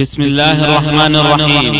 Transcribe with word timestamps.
بسم 0.00 0.22
الله 0.22 0.64
الرحمن 0.64 1.16
الرحيم. 1.16 1.74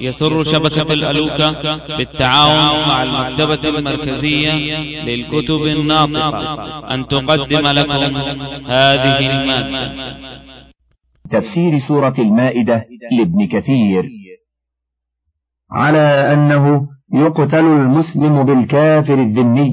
يسر 0.00 0.44
شبكة 0.44 0.92
الألوكة 0.92 1.96
بالتعاون 1.96 2.88
مع 2.88 3.02
المكتبة 3.02 3.78
المركزية 3.78 4.52
للكتب 5.04 5.62
الناطقة. 5.62 6.94
أن 6.94 7.06
تقدم 7.06 7.66
لكم 7.66 8.16
هذه 8.66 9.18
المادة. 9.42 10.16
تفسير 11.30 11.78
سورة 11.88 12.14
المائدة 12.18 12.84
لابن 13.18 13.46
كثير. 13.46 14.08
على 15.72 16.32
أنه 16.32 16.88
يقتل 17.14 17.64
المسلم 17.64 18.42
بالكافر 18.42 19.14
الذمي 19.14 19.72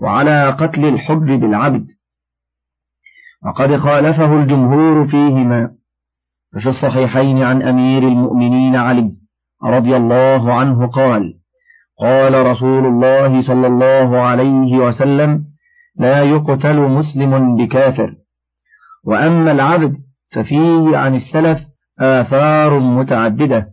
وعلى 0.00 0.56
قتل 0.60 0.84
الحر 0.84 1.36
بالعبد. 1.36 1.86
وقد 3.46 3.76
خالفه 3.76 4.42
الجمهور 4.42 5.06
فيهما. 5.08 5.77
ففي 6.54 6.68
الصحيحين 6.68 7.42
عن 7.42 7.62
أمير 7.62 8.02
المؤمنين 8.02 8.76
علي 8.76 9.10
رضي 9.64 9.96
الله 9.96 10.54
عنه 10.54 10.86
قال 10.86 11.34
قال 12.00 12.46
رسول 12.46 12.86
الله 12.86 13.42
صلى 13.42 13.66
الله 13.66 14.18
عليه 14.20 14.78
وسلم 14.78 15.44
لا 15.96 16.22
يقتل 16.22 16.80
مسلم 16.80 17.56
بكافر. 17.56 18.14
وأما 19.04 19.52
العبد 19.52 19.96
ففيه 20.34 20.96
عن 20.96 21.14
السلف 21.14 21.58
آثار 22.00 22.78
متعددة 22.78 23.68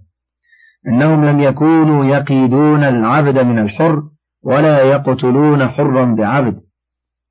أنهم 0.87 1.25
لم 1.25 1.39
يكونوا 1.39 2.05
يقيدون 2.05 2.83
العبد 2.83 3.39
من 3.39 3.59
الحر 3.59 4.03
ولا 4.43 4.81
يقتلون 4.81 5.67
حرا 5.67 6.05
بعبد. 6.05 6.59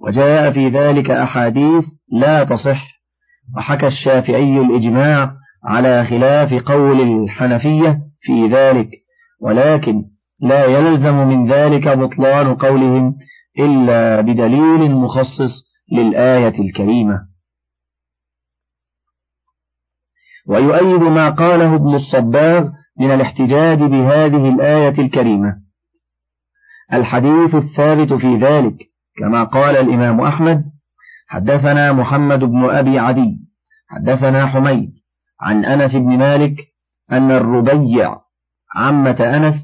وجاء 0.01 0.53
في 0.53 0.69
ذلك 0.69 1.11
أحاديث 1.11 1.85
لا 2.13 2.45
تصح. 2.45 2.94
وحكى 3.57 3.87
الشافعي 3.87 4.59
الإجماع 4.59 5.35
على 5.65 6.05
خلاف 6.05 6.53
قول 6.53 7.01
الحنفية 7.01 8.01
في 8.21 8.47
ذلك 8.47 8.91
ولكن 9.41 10.05
لا 10.41 10.65
يلزم 10.65 11.15
من 11.15 11.53
ذلك 11.53 11.89
بطلان 11.89 12.55
قولهم 12.55 13.17
إلا 13.59 14.21
بدليل 14.21 14.91
مخصص 14.91 15.65
للآية 15.93 16.61
الكريمة. 16.61 17.27
ويؤيد 20.47 21.01
ما 21.01 21.31
قاله 21.31 21.75
ابن 21.75 21.95
الصباغ 21.95 22.69
من 23.01 23.11
الاحتجاج 23.11 23.79
بهذه 23.79 24.49
الآية 24.49 24.99
الكريمة. 24.99 25.57
الحديث 26.93 27.55
الثابت 27.55 28.13
في 28.13 28.37
ذلك 28.37 28.77
كما 29.19 29.45
قال 29.45 29.77
الإمام 29.77 30.21
أحمد 30.21 30.74
حدثنا 31.27 31.93
محمد 31.93 32.39
بن 32.39 32.71
أبي 32.71 32.99
عدي 32.99 33.39
حدثنا 33.89 34.47
حميد 34.47 34.93
عن 35.41 35.65
أنس 35.65 35.93
بن 35.93 36.19
مالك 36.19 36.57
أن 37.13 37.31
الربيع 37.31 38.17
عمة 38.77 39.17
أنس 39.21 39.55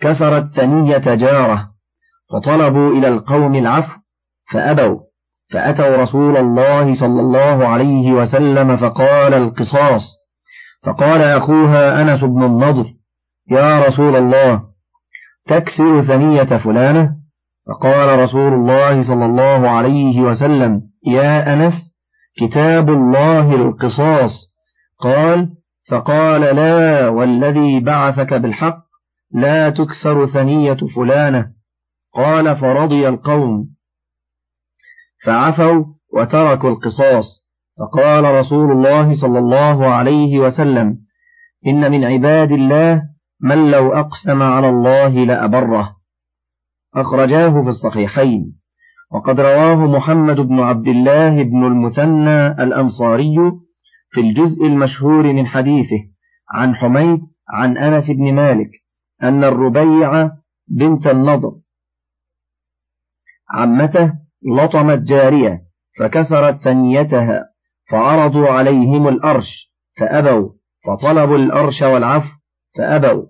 كسرت 0.00 0.50
ثنية 0.56 1.14
جاره 1.14 1.70
فطلبوا 2.32 2.90
إلى 2.90 3.08
القوم 3.08 3.54
العفو 3.54 4.00
فأبوا 4.52 5.00
فأتوا 5.52 5.96
رسول 5.96 6.36
الله 6.36 6.94
صلى 7.00 7.20
الله 7.20 7.68
عليه 7.68 8.12
وسلم 8.12 8.76
فقال 8.76 9.34
القصاص 9.34 10.02
فقال 10.82 11.20
أخوها 11.22 12.02
أنس 12.02 12.20
بن 12.20 12.42
النضر 12.42 12.86
يا 13.50 13.86
رسول 13.86 14.16
الله 14.16 14.62
تكسر 15.46 16.02
ثنية 16.02 16.58
فلانة؟ 16.58 17.23
فقال 17.66 18.18
رسول 18.18 18.52
الله 18.52 19.02
صلى 19.02 19.26
الله 19.26 19.68
عليه 19.68 20.20
وسلم 20.20 20.82
يا 21.06 21.54
أنس 21.54 21.94
كتاب 22.40 22.90
الله 22.90 23.54
القصاص. 23.54 24.54
قال 25.00 25.48
فقال 25.90 26.40
لا 26.40 27.08
والذي 27.08 27.80
بعثك 27.80 28.34
بالحق 28.34 28.78
لا 29.34 29.70
تكسر 29.70 30.26
ثنية 30.26 30.76
فلانة. 30.96 31.50
قال 32.14 32.56
فرضي 32.56 33.08
القوم. 33.08 33.68
فعفوا 35.24 35.84
وتركوا 36.14 36.70
القصاص. 36.70 37.44
فقال 37.78 38.24
رسول 38.24 38.72
الله 38.72 39.14
صلى 39.20 39.38
الله 39.38 39.86
عليه 39.86 40.38
وسلم 40.38 40.98
إن 41.66 41.90
من 41.90 42.04
عباد 42.04 42.52
الله 42.52 43.02
من 43.40 43.70
لو 43.70 43.92
أقسم 43.92 44.42
على 44.42 44.68
الله 44.68 45.08
لأبره. 45.08 45.93
أخرجاه 46.96 47.62
في 47.62 47.68
الصحيحين. 47.68 48.54
وقد 49.12 49.40
رواه 49.40 49.76
محمد 49.76 50.36
بن 50.36 50.60
عبد 50.60 50.88
الله 50.88 51.42
بن 51.42 51.66
المثنى 51.66 52.46
الأنصاري 52.46 53.36
في 54.10 54.20
الجزء 54.20 54.66
المشهور 54.66 55.32
من 55.32 55.46
حديثه 55.46 56.00
عن 56.50 56.74
حميد 56.74 57.20
عن 57.50 57.78
أنس 57.78 58.10
بن 58.10 58.34
مالك 58.34 58.70
أن 59.22 59.44
الربيع 59.44 60.30
بنت 60.68 61.06
النضر 61.06 61.52
عمته 63.50 64.12
لطمت 64.42 64.98
جارية 64.98 65.62
فكسرت 66.00 66.60
ثنيتها 66.60 67.44
فعرضوا 67.90 68.48
عليهم 68.48 69.08
الأرش 69.08 69.72
فأبوا 70.00 70.50
فطلبوا 70.86 71.36
الأرش 71.36 71.82
والعفو 71.82 72.28
فأبوا 72.78 73.26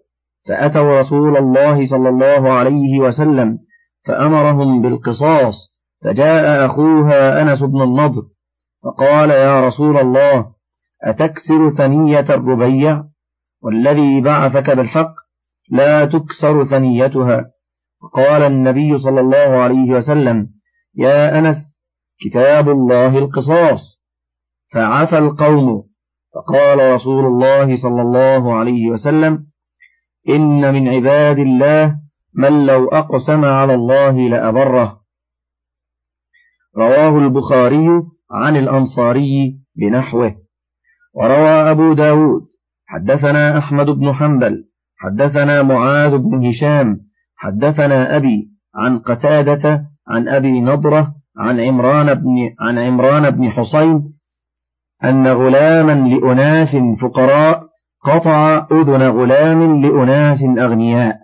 فأتوا 0.49 1.01
رسول 1.01 1.37
الله 1.37 1.87
صلى 1.87 2.09
الله 2.09 2.53
عليه 2.53 2.99
وسلم 2.99 3.59
فأمرهم 4.07 4.83
بالقصاص 4.83 5.55
فجاء 6.05 6.67
أخوها 6.67 7.43
أنس 7.43 7.63
بن 7.63 7.83
النضر 7.83 8.23
فقال 8.85 9.31
يا 9.31 9.67
رسول 9.67 9.99
الله 9.99 10.55
أتكسر 11.05 11.71
ثنية 11.71 12.21
الربيع؟ 12.21 13.05
والذي 13.63 14.21
بعثك 14.21 14.71
بالحق 14.71 15.15
لا 15.71 16.05
تكسر 16.05 16.65
ثنيتها. 16.65 17.45
فقال 18.03 18.43
النبي 18.43 18.99
صلى 18.99 19.21
الله 19.21 19.63
عليه 19.63 19.91
وسلم 19.91 20.49
يا 20.95 21.39
أنس 21.39 21.57
كتاب 22.21 22.69
الله 22.69 23.19
القصاص. 23.19 24.01
فعفى 24.75 25.19
القوم 25.19 25.85
فقال 26.35 26.93
رسول 26.93 27.27
الله 27.27 27.77
صلى 27.83 28.03
الله 28.03 28.55
عليه 28.55 28.91
وسلم 28.91 29.47
إن 30.29 30.75
من 30.75 30.89
عباد 30.89 31.39
الله 31.39 31.97
من 32.35 32.67
لو 32.67 32.89
أقسم 32.89 33.45
على 33.45 33.75
الله 33.75 34.29
لأبره. 34.29 35.01
رواه 36.77 37.19
البخاري 37.19 37.87
عن 38.31 38.57
الأنصاري 38.57 39.59
بنحوه. 39.77 40.35
وروى 41.15 41.71
أبو 41.71 41.93
داود 41.93 42.47
حدثنا 42.87 43.59
أحمد 43.59 43.87
بن 43.87 44.13
حنبل 44.13 44.65
حدثنا 44.99 45.63
معاذ 45.63 46.19
بن 46.19 46.47
هشام 46.47 47.01
حدثنا 47.37 48.17
أبي 48.17 48.49
عن 48.75 48.99
قتادة 48.99 49.85
عن 50.09 50.29
أبي 50.29 50.61
نضرة 50.61 51.15
عن 51.39 51.61
عمران 51.61 52.15
بن, 52.15 52.55
عن 52.61 52.79
عمران 52.79 53.31
بن 53.31 53.51
حصين 53.51 54.15
أن 55.05 55.27
غلاما 55.27 56.09
لأناس 56.09 56.77
فقراء 57.01 57.74
قطع 58.05 58.67
أذن 58.73 59.03
غلام 59.03 59.83
لأناس 59.83 60.43
أغنياء. 60.43 61.17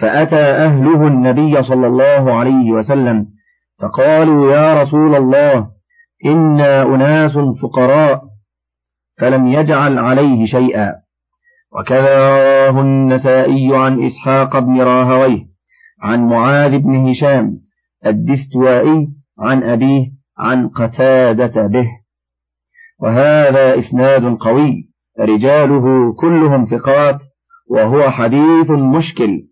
فأتى 0.00 0.36
أهله 0.36 1.06
النبي 1.06 1.62
صلى 1.62 1.86
الله 1.86 2.34
عليه 2.34 2.70
وسلم 2.70 3.26
فقالوا 3.80 4.52
يا 4.52 4.82
رسول 4.82 5.14
الله 5.14 5.68
إنا 6.26 6.82
أناس 6.82 7.38
فقراء 7.62 8.22
فلم 9.20 9.46
يجعل 9.46 9.98
عليه 9.98 10.46
شيئا. 10.46 10.94
وكذا 11.72 12.38
رواه 12.38 12.80
النسائي 12.80 13.76
عن 13.76 14.06
إسحاق 14.06 14.58
بن 14.58 14.80
راهويه 14.80 15.40
عن 16.02 16.28
معاذ 16.28 16.78
بن 16.78 17.08
هشام 17.08 17.60
الدستوائي 18.06 19.08
عن 19.38 19.62
أبيه 19.62 20.06
عن 20.38 20.68
قتادة 20.68 21.66
به. 21.66 21.88
وهذا 23.00 23.78
إسناد 23.78 24.36
قوي. 24.36 24.91
رجاله 25.20 26.14
كلهم 26.14 26.64
ثقات 26.64 27.18
وهو 27.70 28.10
حديث 28.10 28.70
مشكل. 28.70 29.42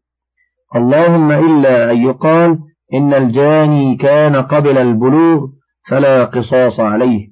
اللهم 0.77 1.31
إلا 1.31 1.91
أن 1.91 1.97
يقال 1.97 2.59
إن 2.95 3.15
الجاني 3.15 3.97
كان 3.97 4.37
قبل 4.37 4.79
البلوغ 4.79 5.47
فلا 5.89 6.25
قصاص 6.25 6.81
عليه. 6.81 7.29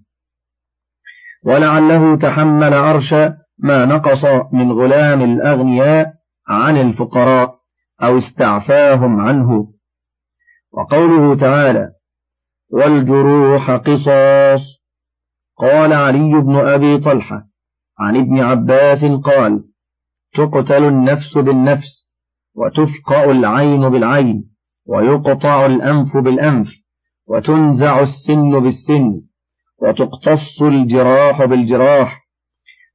ولعله 1.44 2.16
تحمل 2.16 2.74
أرش 2.74 3.12
ما 3.58 3.84
نقص 3.84 4.24
من 4.52 4.72
غلام 4.72 5.22
الأغنياء 5.22 6.12
عن 6.48 6.76
الفقراء 6.76 7.54
أو 8.02 8.18
استعفاهم 8.18 9.20
عنه. 9.20 9.72
وقوله 10.72 11.34
تعالى 11.34 11.88
والجروح 12.72 13.70
قصاص 13.70 14.60
قال 15.58 15.92
علي 15.92 16.40
بن 16.40 16.56
أبي 16.56 16.98
طلحة 16.98 17.42
عن 18.00 18.16
ابن 18.16 18.38
عباس 18.38 19.04
قال 19.04 19.64
تقتل 20.34 20.84
النفس 20.84 21.38
بالنفس 21.38 22.08
وتفقأ 22.54 23.30
العين 23.30 23.88
بالعين 23.88 24.44
ويقطع 24.86 25.66
الأنف 25.66 26.16
بالأنف 26.16 26.68
وتنزع 27.28 28.00
السن 28.00 28.60
بالسن 28.60 29.20
وتقتص 29.82 30.62
الجراح 30.62 31.44
بالجراح. 31.44 32.28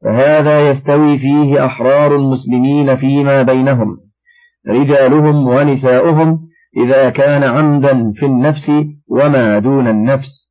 فهذا 0.04 0.70
يستوي 0.70 1.18
فيه 1.18 1.66
أحرار 1.66 2.16
المسلمين 2.16 2.96
فيما 2.96 3.42
بينهم 3.42 3.98
رجالهم 4.68 5.48
ونساؤهم 5.48 6.40
إذا 6.78 7.10
كان 7.10 7.44
عمدا 7.44 8.12
في 8.12 8.26
النفس 8.26 8.72
وما 9.08 9.60
دون 9.60 9.88
النفس. 9.88 10.50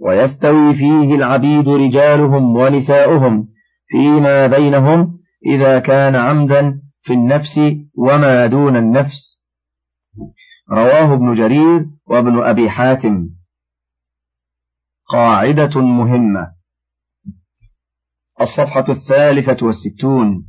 ويستوي 0.00 0.74
فيه 0.74 1.14
العبيد 1.14 1.68
رجالهم 1.68 2.56
ونساؤهم 2.56 3.53
فيما 3.94 4.46
بينهم 4.46 5.20
إذا 5.46 5.78
كان 5.78 6.16
عمدا 6.16 6.82
في 7.02 7.12
النفس 7.12 7.60
وما 7.98 8.46
دون 8.46 8.76
النفس. 8.76 9.40
رواه 10.70 11.14
ابن 11.14 11.34
جرير 11.34 11.86
وابن 12.06 12.42
أبي 12.42 12.70
حاتم. 12.70 13.28
قاعدة 15.12 15.80
مهمة. 15.80 16.54
الصفحة 18.40 18.84
الثالثة 18.88 19.66
والستون. 19.66 20.46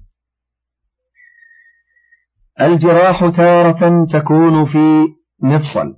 الجراح 2.62 3.20
تارة 3.38 4.06
تكون 4.06 4.66
في 4.66 5.06
مفصل 5.42 5.98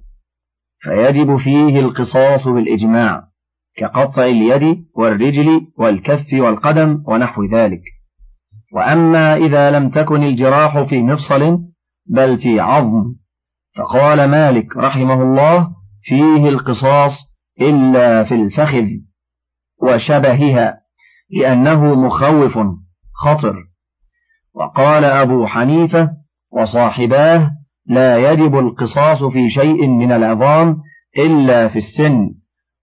فيجب 0.79 1.37
فيه 1.37 1.79
القصاص 1.79 2.47
بالإجماع. 2.47 3.26
كقطع 3.77 4.25
اليد 4.25 4.85
والرجل 4.95 5.67
والكف 5.77 6.33
والقدم 6.33 7.03
ونحو 7.07 7.45
ذلك. 7.45 7.81
وأما 8.73 9.35
إذا 9.35 9.71
لم 9.71 9.89
تكن 9.89 10.23
الجراح 10.23 10.81
في 10.81 11.01
مفصل 11.01 11.59
بل 12.05 12.41
في 12.41 12.59
عظم 12.59 13.15
فقال 13.77 14.29
مالك 14.29 14.77
رحمه 14.77 15.23
الله 15.23 15.69
فيه 16.03 16.49
القصاص 16.49 17.11
إلا 17.61 18.23
في 18.23 18.35
الفخذ 18.35 18.85
وشبهها 19.81 20.79
لأنه 21.29 21.95
مخوف 21.95 22.59
خطر. 23.13 23.55
وقال 24.53 25.03
أبو 25.05 25.47
حنيفة 25.47 26.09
وصاحباه 26.51 27.51
لا 27.85 28.31
يجب 28.31 28.55
القصاص 28.55 29.23
في 29.23 29.49
شيء 29.49 29.87
من 29.87 30.11
العظام 30.11 30.77
إلا 31.17 31.67
في 31.67 31.77
السن. 31.77 32.33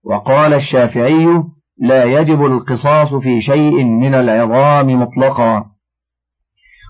وقال 0.05 0.53
الشافعي 0.53 1.43
لا 1.77 2.03
يجب 2.03 2.45
القصاص 2.45 3.13
في 3.13 3.41
شيء 3.41 3.83
من 3.83 4.15
العظام 4.15 5.01
مطلقا. 5.01 5.65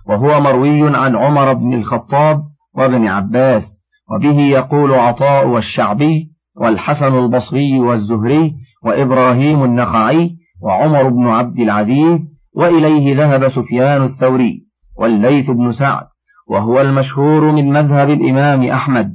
وهو 0.08 0.42
مروي 0.42 0.96
عن 0.98 1.16
عمر 1.16 1.54
بن 1.54 1.74
الخطاب 1.74 2.44
وابن 2.74 3.08
عباس 3.08 3.64
وبه 4.12 4.40
يقول 4.40 4.94
عطاء 4.94 5.48
والشعبي 5.48 6.32
والحسن 6.56 7.18
البصري 7.20 7.80
والزهري 7.80 8.56
وإبراهيم 8.84 9.64
النخعي 9.64 10.36
وعمر 10.62 11.10
بن 11.10 11.28
عبد 11.28 11.60
العزيز 11.60 12.20
وإليه 12.56 13.16
ذهب 13.16 13.50
سفيان 13.50 14.04
الثوري 14.04 14.66
والليث 14.98 15.50
بن 15.50 15.72
سعد 15.72 16.06
وهو 16.48 16.82
المشهور 16.82 17.52
من 17.52 17.70
مذهب 17.70 18.10
الإمام 18.10 18.64
أحمد. 18.64 19.14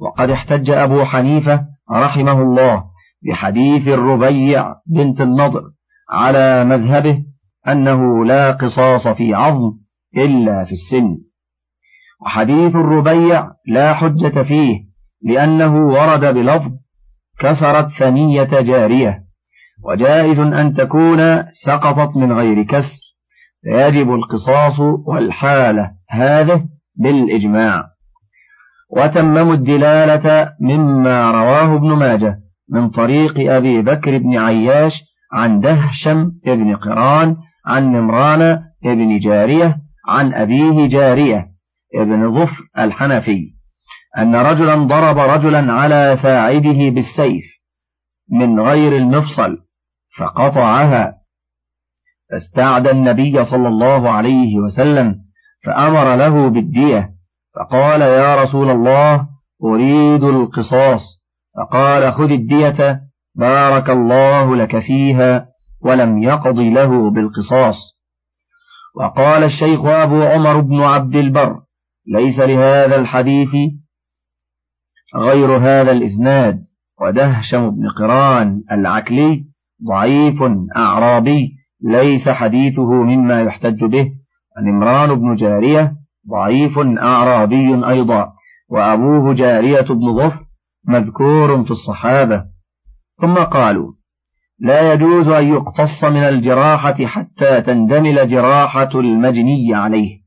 وقد 0.00 0.30
احتج 0.30 0.70
أبو 0.70 1.04
حنيفة 1.04 1.64
رحمه 1.92 2.42
الله. 2.42 2.91
بحديث 3.28 3.88
الربيع 3.88 4.74
بنت 4.86 5.20
النضر 5.20 5.62
على 6.10 6.64
مذهبه 6.64 7.24
أنه 7.68 8.24
لا 8.24 8.52
قصاص 8.52 9.08
في 9.08 9.34
عظم 9.34 9.72
إلا 10.16 10.64
في 10.64 10.72
السن. 10.72 11.18
وحديث 12.24 12.76
الربيع 12.76 13.50
لا 13.66 13.94
حجة 13.94 14.42
فيه 14.42 14.78
لأنه 15.22 15.86
ورد 15.86 16.34
بلفظ 16.34 16.72
كسرت 17.38 17.88
ثنية 17.98 18.60
جارية 18.60 19.24
وجائز 19.84 20.38
أن 20.38 20.74
تكون 20.74 21.42
سقطت 21.52 22.16
من 22.16 22.32
غير 22.32 22.62
كسر 22.62 23.02
فيجب 23.62 24.14
القصاص 24.14 24.80
والحالة 25.06 25.90
هذه 26.10 26.64
بالإجماع. 26.96 27.84
وتمموا 28.90 29.54
الدلالة 29.54 30.52
مما 30.60 31.30
رواه 31.30 31.76
ابن 31.76 31.92
ماجه 31.92 32.41
من 32.72 32.90
طريق 32.90 33.52
أبي 33.52 33.82
بكر 33.82 34.18
بن 34.18 34.36
عياش 34.36 34.92
عن 35.32 35.60
دهشم 35.60 36.30
بن 36.46 36.76
قران 36.76 37.36
عن 37.66 37.92
نمران 37.92 38.62
بن 38.84 39.18
جارية 39.18 39.76
عن 40.08 40.34
أبيه 40.34 40.86
جارية 40.88 41.46
ابن 41.94 42.34
ظفر 42.34 42.62
الحنفي 42.78 43.52
أن 44.18 44.34
رجلا 44.34 44.74
ضرب 44.74 45.18
رجلا 45.18 45.72
على 45.72 46.18
ساعده 46.22 46.90
بالسيف 46.90 47.44
من 48.32 48.60
غير 48.60 48.96
المفصل 48.96 49.58
فقطعها. 50.18 51.14
فاستعدى 52.30 52.90
النبي 52.90 53.44
صلى 53.44 53.68
الله 53.68 54.10
عليه 54.10 54.58
وسلم 54.58 55.14
فأمر 55.64 56.16
له 56.16 56.48
بالدية 56.48 57.10
فقال 57.54 58.00
يا 58.00 58.42
رسول 58.42 58.70
الله 58.70 59.28
أريد 59.64 60.24
القصاص. 60.24 61.21
فقال 61.56 62.12
خذ 62.12 62.30
الدية 62.30 63.00
بارك 63.34 63.90
الله 63.90 64.56
لك 64.56 64.78
فيها 64.78 65.46
ولم 65.80 66.22
يقض 66.22 66.58
له 66.58 67.10
بالقصاص. 67.10 67.76
وقال 68.96 69.44
الشيخ 69.44 69.84
أبو 69.84 70.22
عمر 70.22 70.60
بن 70.60 70.82
عبد 70.82 71.16
البر 71.16 71.60
ليس 72.06 72.40
لهذا 72.40 72.96
الحديث 72.96 73.50
غير 75.16 75.56
هذا 75.56 75.92
الإسناد. 75.92 76.62
ودهشم 77.00 77.70
بن 77.70 77.88
قران 77.88 78.62
العكلي 78.72 79.44
ضعيف 79.88 80.42
أعرابي 80.76 81.52
ليس 81.84 82.28
حديثه 82.28 82.92
مما 82.92 83.42
يحتج 83.42 83.84
به. 83.84 84.12
عمران 84.58 85.14
بن 85.14 85.34
جارية 85.34 85.92
ضعيف 86.30 86.78
أعرابي 86.98 87.88
أيضا 87.88 88.32
وأبوه 88.70 89.34
جارية 89.34 89.80
بن 89.80 90.16
ظفر 90.16 90.51
مذكور 90.88 91.64
في 91.64 91.70
الصحابة. 91.70 92.44
ثم 93.20 93.34
قالوا 93.34 93.92
لا 94.58 94.92
يجوز 94.92 95.28
أن 95.28 95.52
يقتص 95.52 96.04
من 96.04 96.22
الجراحة 96.22 97.06
حتى 97.06 97.60
تندمل 97.62 98.30
جراحة 98.30 98.90
المجني 98.94 99.74
عليه. 99.74 100.22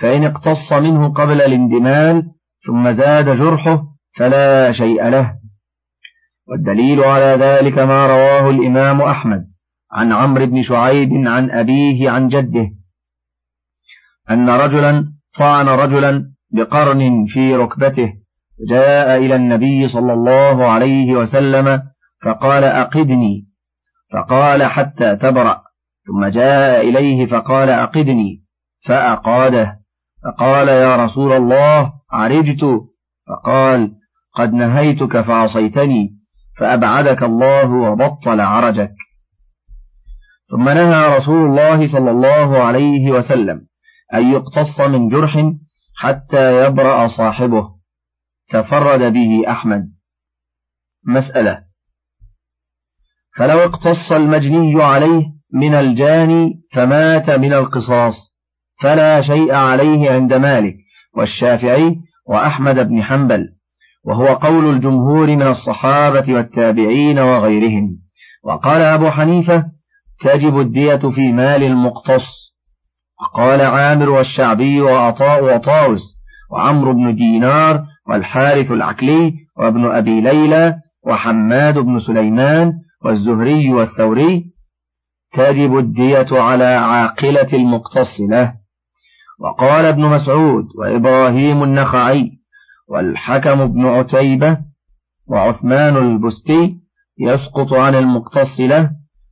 فإن 0.00 0.24
اقتص 0.24 0.72
منه 0.72 1.12
قبل 1.12 1.42
الاندمال 1.42 2.22
ثم 2.66 2.92
زاد 2.92 3.38
جرحه 3.38 3.84
فلا 4.16 4.72
شيء 4.72 5.08
له. 5.08 5.38
والدليل 6.48 7.00
على 7.00 7.36
ذلك 7.44 7.78
ما 7.78 8.06
رواه 8.06 8.50
الإمام 8.50 9.02
أحمد 9.02 9.44
عن 9.92 10.12
عمرو 10.12 10.46
بن 10.46 10.62
شعيب 10.62 11.10
عن 11.12 11.50
أبيه 11.50 12.10
عن 12.10 12.28
جده. 12.28 12.70
أن 14.30 14.50
رجلا 14.50 15.12
طعن 15.38 15.68
رجلا 15.68 16.32
بقرن 16.50 17.26
في 17.28 17.56
ركبته. 17.56 18.17
جاء 18.66 19.18
إلى 19.18 19.36
النبي 19.36 19.88
صلى 19.88 20.12
الله 20.12 20.66
عليه 20.66 21.16
وسلم 21.16 21.82
فقال 22.24 22.64
أقدني. 22.64 23.48
فقال 24.12 24.64
حتى 24.64 25.16
تبرأ. 25.16 25.62
ثم 26.06 26.26
جاء 26.26 26.88
إليه 26.88 27.26
فقال 27.26 27.70
أقدني. 27.70 28.44
فأقاده. 28.86 29.78
فقال 30.24 30.68
يا 30.68 31.04
رسول 31.04 31.32
الله 31.32 31.92
عرجت. 32.12 32.64
فقال 33.28 33.92
قد 34.34 34.52
نهيتك 34.52 35.20
فعصيتني 35.20 36.18
فأبعدك 36.58 37.22
الله 37.22 37.70
وبطل 37.70 38.40
عرجك. 38.40 38.94
ثم 40.50 40.64
نهى 40.64 41.16
رسول 41.16 41.46
الله 41.46 41.92
صلى 41.92 42.10
الله 42.10 42.58
عليه 42.58 43.10
وسلم 43.10 43.60
أن 44.14 44.32
يقتص 44.32 44.80
من 44.80 45.08
جرح 45.08 45.52
حتى 45.96 46.66
يبرأ 46.66 47.06
صاحبه. 47.06 47.77
تفرد 48.50 49.12
به 49.12 49.50
أحمد. 49.50 49.92
مسألة. 51.06 51.58
فلو 53.36 53.58
اقتص 53.58 54.12
المجني 54.12 54.82
عليه 54.82 55.24
من 55.52 55.74
الجاني 55.74 56.62
فمات 56.72 57.30
من 57.30 57.52
القصاص 57.52 58.14
فلا 58.82 59.22
شيء 59.22 59.54
عليه 59.54 60.10
عند 60.10 60.34
مالك 60.34 60.76
والشافعي 61.16 61.96
وأحمد 62.28 62.88
بن 62.88 63.02
حنبل 63.02 63.48
وهو 64.04 64.26
قول 64.26 64.74
الجمهور 64.74 65.26
من 65.26 65.42
الصحابة 65.42 66.34
والتابعين 66.34 67.18
وغيرهم. 67.18 67.98
وقال 68.44 68.80
أبو 68.80 69.10
حنيفة 69.10 69.64
تجب 70.20 70.58
الدية 70.58 71.10
في 71.14 71.32
مال 71.32 71.62
المقتص. 71.62 72.54
وقال 73.22 73.60
عامر 73.60 74.10
والشعبي 74.10 74.80
وعطاء 74.80 75.44
وطاوس 75.44 76.00
وعمرو 76.50 76.92
بن 76.92 77.14
دينار 77.14 77.84
والحارث 78.08 78.70
العكلي 78.70 79.34
وابن 79.56 79.84
أبي 79.84 80.20
ليلى 80.20 80.80
وحماد 81.06 81.78
بن 81.78 82.00
سليمان 82.00 82.72
والزهري 83.04 83.72
والثوري 83.74 84.44
تجب 85.32 85.78
الدية 85.78 86.26
على 86.32 86.64
عاقلة 86.64 87.48
المقتص 87.52 88.20
له 88.20 88.54
وقال 89.40 89.84
ابن 89.84 90.02
مسعود 90.02 90.64
وإبراهيم 90.78 91.62
النخعي 91.62 92.30
والحكم 92.88 93.66
بن 93.66 93.86
عتيبة 93.86 94.58
وعثمان 95.26 95.96
البستي 95.96 96.76
يسقط 97.18 97.72
عن 97.72 97.94
المقتص 97.94 98.60
له 98.60 98.90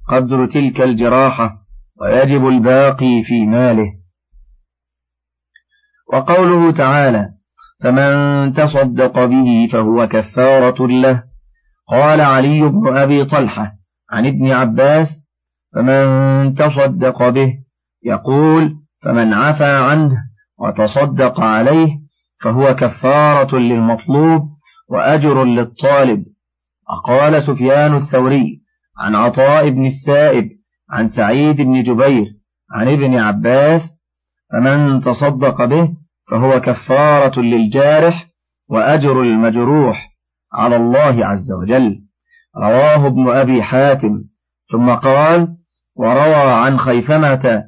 قدر 0.08 0.46
تلك 0.46 0.80
الجراحة 0.80 1.58
ويجب 2.00 2.48
الباقي 2.48 3.22
في 3.24 3.46
ماله. 3.46 3.92
وقوله 6.12 6.72
تعالى 6.72 7.35
فمن 7.82 8.52
تصدق 8.52 9.24
به 9.24 9.68
فهو 9.72 10.08
كفارة 10.08 10.86
له. 10.86 11.22
قال 11.88 12.20
علي 12.20 12.60
بن 12.68 12.96
أبي 12.96 13.24
طلحة 13.24 13.72
عن 14.10 14.26
ابن 14.26 14.52
عباس 14.52 15.08
فمن 15.74 16.54
تصدق 16.54 17.28
به 17.28 17.52
يقول 18.04 18.76
فمن 19.04 19.32
عفى 19.32 19.64
عنه 19.64 20.16
وتصدق 20.58 21.40
عليه 21.40 21.88
فهو 22.42 22.74
كفارة 22.74 23.56
للمطلوب 23.56 24.42
وأجر 24.88 25.44
للطالب. 25.44 26.24
وقال 26.88 27.42
سفيان 27.42 27.96
الثوري 27.96 28.62
عن 28.98 29.14
عطاء 29.14 29.70
بن 29.70 29.86
السائب 29.86 30.50
عن 30.90 31.08
سعيد 31.08 31.56
بن 31.56 31.82
جبير 31.82 32.26
عن 32.72 32.88
ابن 32.88 33.18
عباس 33.18 33.96
فمن 34.52 35.00
تصدق 35.00 35.64
به 35.64 35.88
فهو 36.30 36.60
كفارة 36.60 37.40
للجارح 37.40 38.30
وأجر 38.68 39.22
المجروح 39.22 40.16
على 40.52 40.76
الله 40.76 41.26
عز 41.26 41.52
وجل. 41.52 42.02
رواه 42.56 43.06
ابن 43.06 43.28
أبي 43.28 43.62
حاتم. 43.62 44.24
ثم 44.72 44.94
قال 44.94 45.56
وروى 45.96 46.52
عن 46.52 46.78
خيثمة 46.78 47.64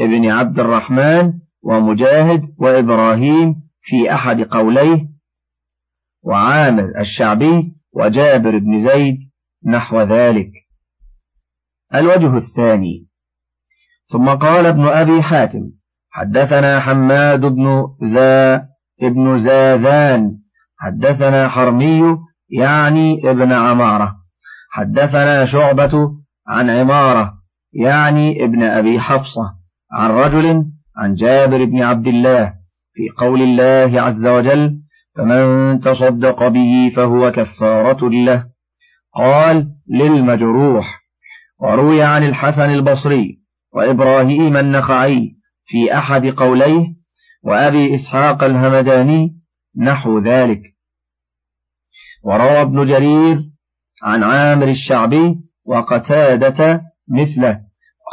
ابن 0.00 0.30
عبد 0.30 0.58
الرحمن 0.58 1.32
ومجاهد 1.62 2.54
وإبراهيم 2.58 3.54
في 3.82 4.14
أحد 4.14 4.40
قوليه 4.40 5.08
وعامر 6.22 7.00
الشعبي 7.00 7.72
وجابر 7.92 8.58
بن 8.58 8.88
زيد 8.88 9.18
نحو 9.66 10.00
ذلك. 10.00 10.50
الوجه 11.94 12.36
الثاني. 12.36 13.08
ثم 14.12 14.28
قال 14.28 14.66
ابن 14.66 14.86
أبي 14.86 15.22
حاتم 15.22 15.77
حدثنا 16.18 16.80
حماد 16.80 17.40
بن 17.40 17.86
ذا 18.04 18.64
ابن 19.02 19.38
زاذان. 19.38 20.38
حدثنا 20.78 21.48
حرمي 21.48 22.18
يعني 22.50 23.30
ابن 23.30 23.52
عمارة. 23.52 24.14
حدثنا 24.70 25.44
شعبة 25.44 26.10
عن 26.48 26.70
عمارة 26.70 27.34
يعني 27.72 28.44
ابن 28.44 28.62
أبي 28.62 29.00
حفصة. 29.00 29.42
عن 29.92 30.10
رجل 30.10 30.64
عن 30.96 31.14
جابر 31.14 31.64
بن 31.64 31.82
عبد 31.82 32.06
الله. 32.06 32.52
في 32.94 33.08
قول 33.18 33.42
الله 33.42 34.02
عز 34.02 34.26
وجل 34.26 34.78
فمن 35.16 35.80
تصدق 35.80 36.48
به 36.48 36.92
فهو 36.96 37.32
كفارة 37.32 38.10
له 38.10 38.44
قال 39.14 39.68
للمجروح 39.90 41.00
وروي 41.60 42.02
عن 42.02 42.22
الحسن 42.22 42.70
البصري 42.70 43.38
وإبراهيم 43.72 44.56
النخعي. 44.56 45.37
في 45.68 45.98
أحد 45.98 46.26
قوليه 46.26 46.86
وأبي 47.42 47.94
إسحاق 47.94 48.44
الهمداني 48.44 49.36
نحو 49.78 50.18
ذلك. 50.18 50.62
وروى 52.24 52.62
ابن 52.62 52.86
جرير 52.86 53.38
عن 54.02 54.22
عامر 54.22 54.68
الشعبي 54.68 55.34
وقتادة 55.64 56.82
مثله 57.08 57.60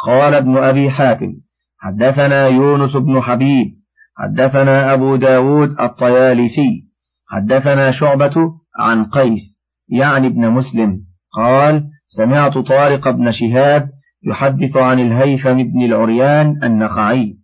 قال 0.06 0.34
ابن 0.34 0.58
أبي 0.58 0.92
حاتم 0.92 1.34
حدثنا 1.80 2.48
يونس 2.48 2.96
بن 2.96 3.22
حبيب 3.22 3.76
حدثنا 4.18 4.94
أبو 4.94 5.16
داود 5.16 5.80
الطيالسي 5.80 6.86
حدثنا 7.32 7.92
شعبة 7.92 8.36
عن 8.80 9.06
قيس 9.06 9.56
يعني 9.90 10.28
ابن 10.28 10.50
مسلم. 10.50 11.06
قال 11.38 11.90
سمعت 12.08 12.58
طارق 12.58 13.10
بن 13.10 13.32
شهاب 13.32 13.90
يحدث 14.24 14.78
عن 14.78 15.00
الهيثم 15.00 15.54
بن 15.54 15.82
العريان 15.86 16.64
النخعي. 16.64 17.38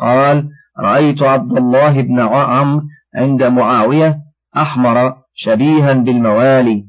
قال 0.00 0.48
رأيت 0.78 1.22
عبد 1.22 1.56
الله 1.58 2.00
بن 2.02 2.20
عمرو 2.20 2.82
عند 3.16 3.42
معاوية 3.42 4.18
أحمر 4.56 5.14
شبيها 5.34 5.92
بالموالي 5.92 6.84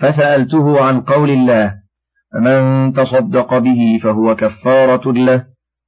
فسألته 0.00 0.84
عن 0.84 1.00
قول 1.00 1.30
الله 1.30 1.74
فمن 2.32 2.92
تصدق 2.92 3.58
به 3.58 4.00
فهو 4.02 4.36
كفارة 4.36 5.12
له. 5.12 5.44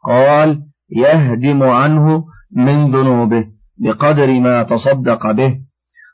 قال 0.07 0.63
يهدم 0.97 1.63
عنه 1.63 2.25
من 2.57 2.91
ذنوبه 2.91 3.45
بقدر 3.79 4.41
ما 4.41 4.63
تصدق 4.63 5.31
به. 5.31 5.59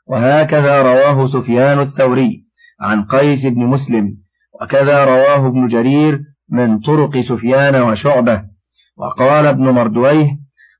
وهكذا 0.07 0.81
رواه 0.81 1.27
سفيان 1.27 1.79
الثوري 1.79 2.45
عن 2.81 3.03
قيس 3.03 3.45
بن 3.45 3.65
مسلم 3.65 4.17
وكذا 4.61 5.05
رواه 5.05 5.47
ابن 5.47 5.67
جرير 5.67 6.19
من 6.49 6.79
طرق 6.79 7.19
سفيان 7.19 7.81
وشعبة. 7.81 8.50
وقال 9.01 9.45
ابن 9.45 9.69
مردويه 9.69 10.27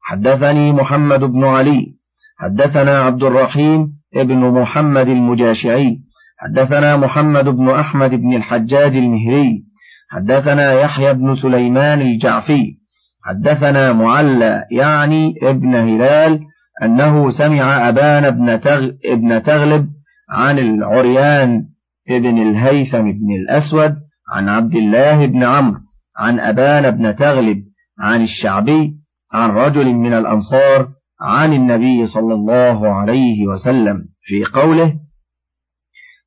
حدثني 0.04 0.72
محمد 0.72 1.24
بن 1.24 1.44
علي 1.44 1.96
حدثنا 2.40 3.00
عبد 3.00 3.24
الرحيم 3.24 3.88
ابن 4.16 4.38
محمد 4.38 5.08
المجاشعي 5.08 6.00
حدثنا 6.40 6.98
محمد 6.98 7.46
بن 7.46 7.70
أحمد 7.70 8.10
بن 8.10 8.34
الحجاج 8.36 8.96
المهري 8.96 9.64
حدثنا 10.12 10.74
يحيى 10.74 11.14
بن 11.14 11.36
سليمان 11.36 12.02
الجعفي 12.02 12.78
حدثنا 13.24 13.94
معلى 13.94 14.64
يعني 14.72 15.34
ابن 15.44 15.76
هلال 15.76 16.40
أنه 16.84 17.32
سمع 17.32 17.90
أبان 17.90 18.30
بن, 18.30 18.62
تغ... 18.62 18.90
ابن 19.06 19.44
تغلب 19.44 19.88
عن 20.30 20.60
العريان 20.60 21.66
ابن 22.10 22.38
الهيثم 22.42 23.02
بن 23.02 23.36
الأسود 23.42 23.96
عن 24.34 24.50
عبد 24.50 24.76
الله 24.76 25.26
بن 25.26 25.44
عمرو 25.44 25.80
عن 26.18 26.40
أبان 26.40 26.92
بن 26.92 27.16
تغلب 27.16 27.71
عن 28.02 28.22
الشعبي 28.22 28.96
عن 29.34 29.50
رجل 29.50 29.94
من 29.94 30.14
الأنصار 30.14 30.90
عن 31.22 31.54
النبي 31.54 32.08
صلى 32.08 32.34
الله 32.34 32.88
عليه 32.88 33.48
وسلم 33.48 34.06
في 34.22 34.46
قوله 34.46 35.00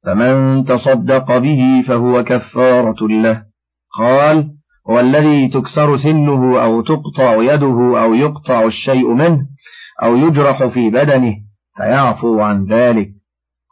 فمن 0.05 0.65
تصدق 0.65 1.39
به 1.39 1.85
فهو 1.89 2.25
كفارة 2.25 3.09
له. 3.09 3.45
قال 3.99 4.55
هو 4.91 5.01
الذي 5.01 5.49
تكسر 5.49 5.97
سنه 5.97 6.63
أو 6.63 6.81
تقطع 6.81 7.35
يده 7.35 8.03
أو 8.03 8.15
يقطع 8.15 8.65
الشيء 8.65 9.15
منه 9.15 9.47
أو 10.03 10.17
يجرح 10.17 10.65
في 10.65 10.91
بدنه 10.91 11.35
فيعفو 11.77 12.41
عن 12.41 12.65
ذلك. 12.65 13.11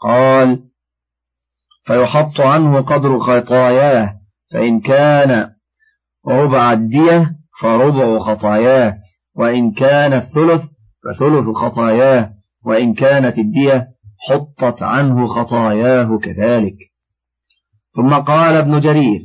قال 0.03 0.65
فيحط 1.85 2.41
عنه 2.41 2.81
قدر 2.81 3.19
خطاياه 3.19 4.15
فإن 4.53 4.81
كان 4.81 5.51
ربع 6.29 6.73
الدية 6.73 7.42
فربع 7.63 8.19
خطاياه 8.19 8.99
وإن 9.37 9.73
كان 9.73 10.13
الثلث 10.13 10.63
فثلث 11.05 11.57
خطاياه 11.57 12.31
وإن 12.65 12.95
كانت 12.95 13.39
الدية 13.39 13.89
حطت 14.29 14.83
عنه 14.83 15.27
خطاياه 15.29 16.19
كذلك. 16.19 16.77
ثم 17.97 18.15
قال 18.15 18.57
ابن 18.57 18.81
جرير 18.81 19.21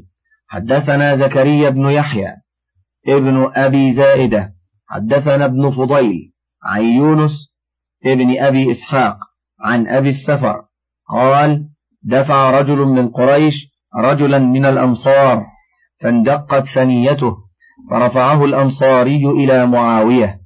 حدثنا 0.48 1.16
زكريا 1.16 1.70
بن 1.70 1.90
يحيى 1.90 2.34
ابن 3.08 3.52
أبي 3.56 3.94
زائدة 3.94 4.54
حدثنا 4.88 5.46
ابن 5.46 5.72
فضيل 5.72 6.34
عن 6.64 6.84
يونس 6.84 7.32
ابن 8.06 8.40
أبي 8.40 8.72
إسحاق 8.72 9.18
عن 9.60 9.88
أبي 9.88 10.10
السفر 10.10 10.62
قال 11.10 11.70
دفع 12.04 12.60
رجل 12.60 12.78
من 12.78 13.10
قريش 13.10 13.54
رجلا 13.96 14.40
من 14.40 14.66
الأنصار 14.66 15.46
فاندقت 16.02 16.66
ثنيته 16.66 17.47
فرفعه 17.90 18.46
الأنصاري 18.46 19.26
إلى 19.26 19.66
معاوية. 19.66 20.42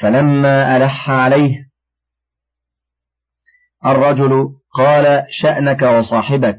فلما 0.00 0.76
ألح 0.76 1.10
عليه 1.10 1.70
الرجل 3.86 4.48
قال 4.74 5.26
شأنك 5.30 5.82
وصاحبك. 5.82 6.58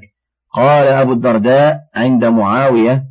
قال 0.56 0.88
أبو 0.88 1.14
الدرداء 1.14 1.80
عند 1.96 2.26
معاوية 2.26 3.04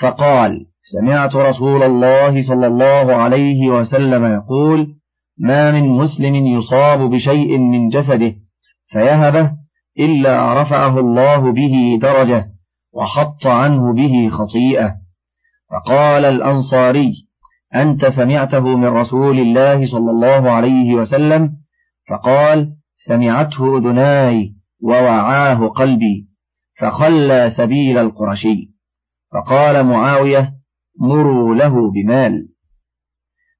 فقال 0.00 0.66
سمعت 0.82 1.36
رسول 1.36 1.82
الله 1.82 2.42
صلى 2.48 2.66
الله 2.66 3.14
عليه 3.14 3.68
وسلم 3.68 4.24
يقول 4.34 4.94
ما 5.38 5.72
من 5.72 5.88
مسلم 5.88 6.34
يصاب 6.34 7.10
بشيء 7.10 7.58
من 7.58 7.88
جسده 7.88 8.34
فيهبه 8.88 9.50
إلا 9.98 10.62
رفعه 10.62 10.98
الله 10.98 11.52
به 11.52 11.98
درجة. 12.02 12.57
وحط 12.98 13.46
عنه 13.46 13.92
به 13.92 14.28
خطيئة. 14.28 14.96
فقال 15.70 16.24
الأنصاري 16.24 17.12
أنت 17.74 18.06
سمعته 18.06 18.60
من 18.60 18.88
رسول 18.88 19.38
الله 19.38 19.86
صلى 19.86 20.10
الله 20.10 20.50
عليه 20.50 20.94
وسلم؟ 20.94 21.56
فقال 22.10 22.74
سمعته 22.96 23.78
أذناي 23.78 24.54
ووعاه 24.82 25.68
قلبي 25.68 26.28
فخلى 26.80 27.50
سبيل 27.50 27.98
القرشي. 27.98 28.70
فقال 29.32 29.86
معاوية 29.86 30.54
مروا 31.00 31.54
له 31.54 31.90
بمال. 31.90 32.48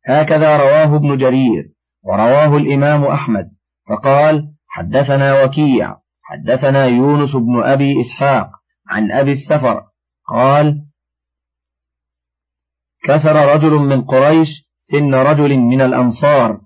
هكذا 0.07 0.57
رواه 0.57 0.97
ابن 0.97 1.17
جرير 1.17 1.73
ورواه 2.05 2.57
الإمام 2.57 3.05
أحمد. 3.05 3.51
فقال 3.89 4.53
حدثنا 4.69 5.45
وكيع 5.45 5.97
حدثنا 6.23 6.87
يونس 6.87 7.37
بن 7.37 7.63
أبي 7.63 8.01
إسحاق 8.01 8.58
عن 8.89 9.13
أبي 9.13 9.33
السفر 9.33 9.83
قال 10.29 10.85
كسر 13.05 13.55
رجل 13.55 13.71
من 13.71 14.03
قريش 14.05 14.49
سن 14.79 15.15
رجل 15.15 15.59
من 15.59 15.81
الأنصار 15.81 16.61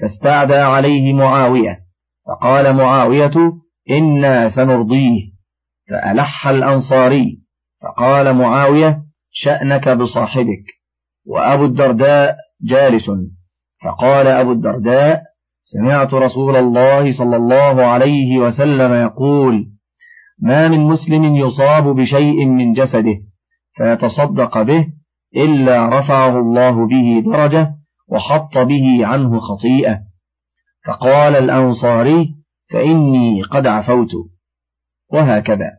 فاستعدى 0.00 0.54
عليه 0.54 1.14
معاوية 1.14 1.80
فقال 2.26 2.76
معاوية 2.76 3.32
إنا 3.90 4.48
سنرضيه 4.48 5.32
فألح 5.88 6.46
الأنصاري 6.46 7.42
فقال 7.82 8.36
معاوية 8.36 9.02
شأنك 9.30 9.88
بصاحبك 9.88 10.64
وأبو 11.26 11.64
الدرداء 11.64 12.36
جالس 12.62 13.10
فقال 13.84 14.26
أبو 14.26 14.52
الدرداء 14.52 15.22
سمعت 15.64 16.14
رسول 16.14 16.56
الله 16.56 17.12
صلى 17.12 17.36
الله 17.36 17.86
عليه 17.86 18.38
وسلم 18.38 18.92
يقول 18.92 19.72
ما 20.42 20.68
من 20.68 20.80
مسلم 20.80 21.36
يصاب 21.36 21.84
بشيء 21.96 22.46
من 22.46 22.72
جسده 22.72 23.20
فيتصدق 23.76 24.62
به 24.62 24.86
إلا 25.36 25.88
رفعه 25.88 26.38
الله 26.38 26.86
به 26.86 27.22
درجة 27.32 27.74
وحط 28.08 28.58
به 28.58 29.06
عنه 29.06 29.40
خطيئة. 29.40 30.00
فقال 30.86 31.36
الأنصاري 31.36 32.34
فإني 32.70 33.42
قد 33.42 33.66
عفوت. 33.66 34.10
وهكذا. 35.12 35.70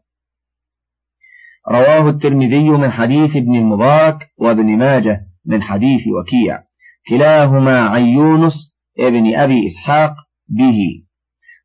رواه 1.71 2.09
الترمذي 2.09 2.69
من 2.69 2.91
حديث 2.91 3.35
ابن 3.35 3.55
المبارك 3.55 4.17
وابن 4.37 4.77
ماجه 4.77 5.27
من 5.45 5.61
حديث 5.61 6.01
وكيع. 6.07 6.63
كلاهما 7.09 7.79
عن 7.79 8.05
يونس 8.05 8.73
ابن 8.99 9.35
أبي 9.35 9.67
إسحاق 9.67 10.13
به. 10.47 10.77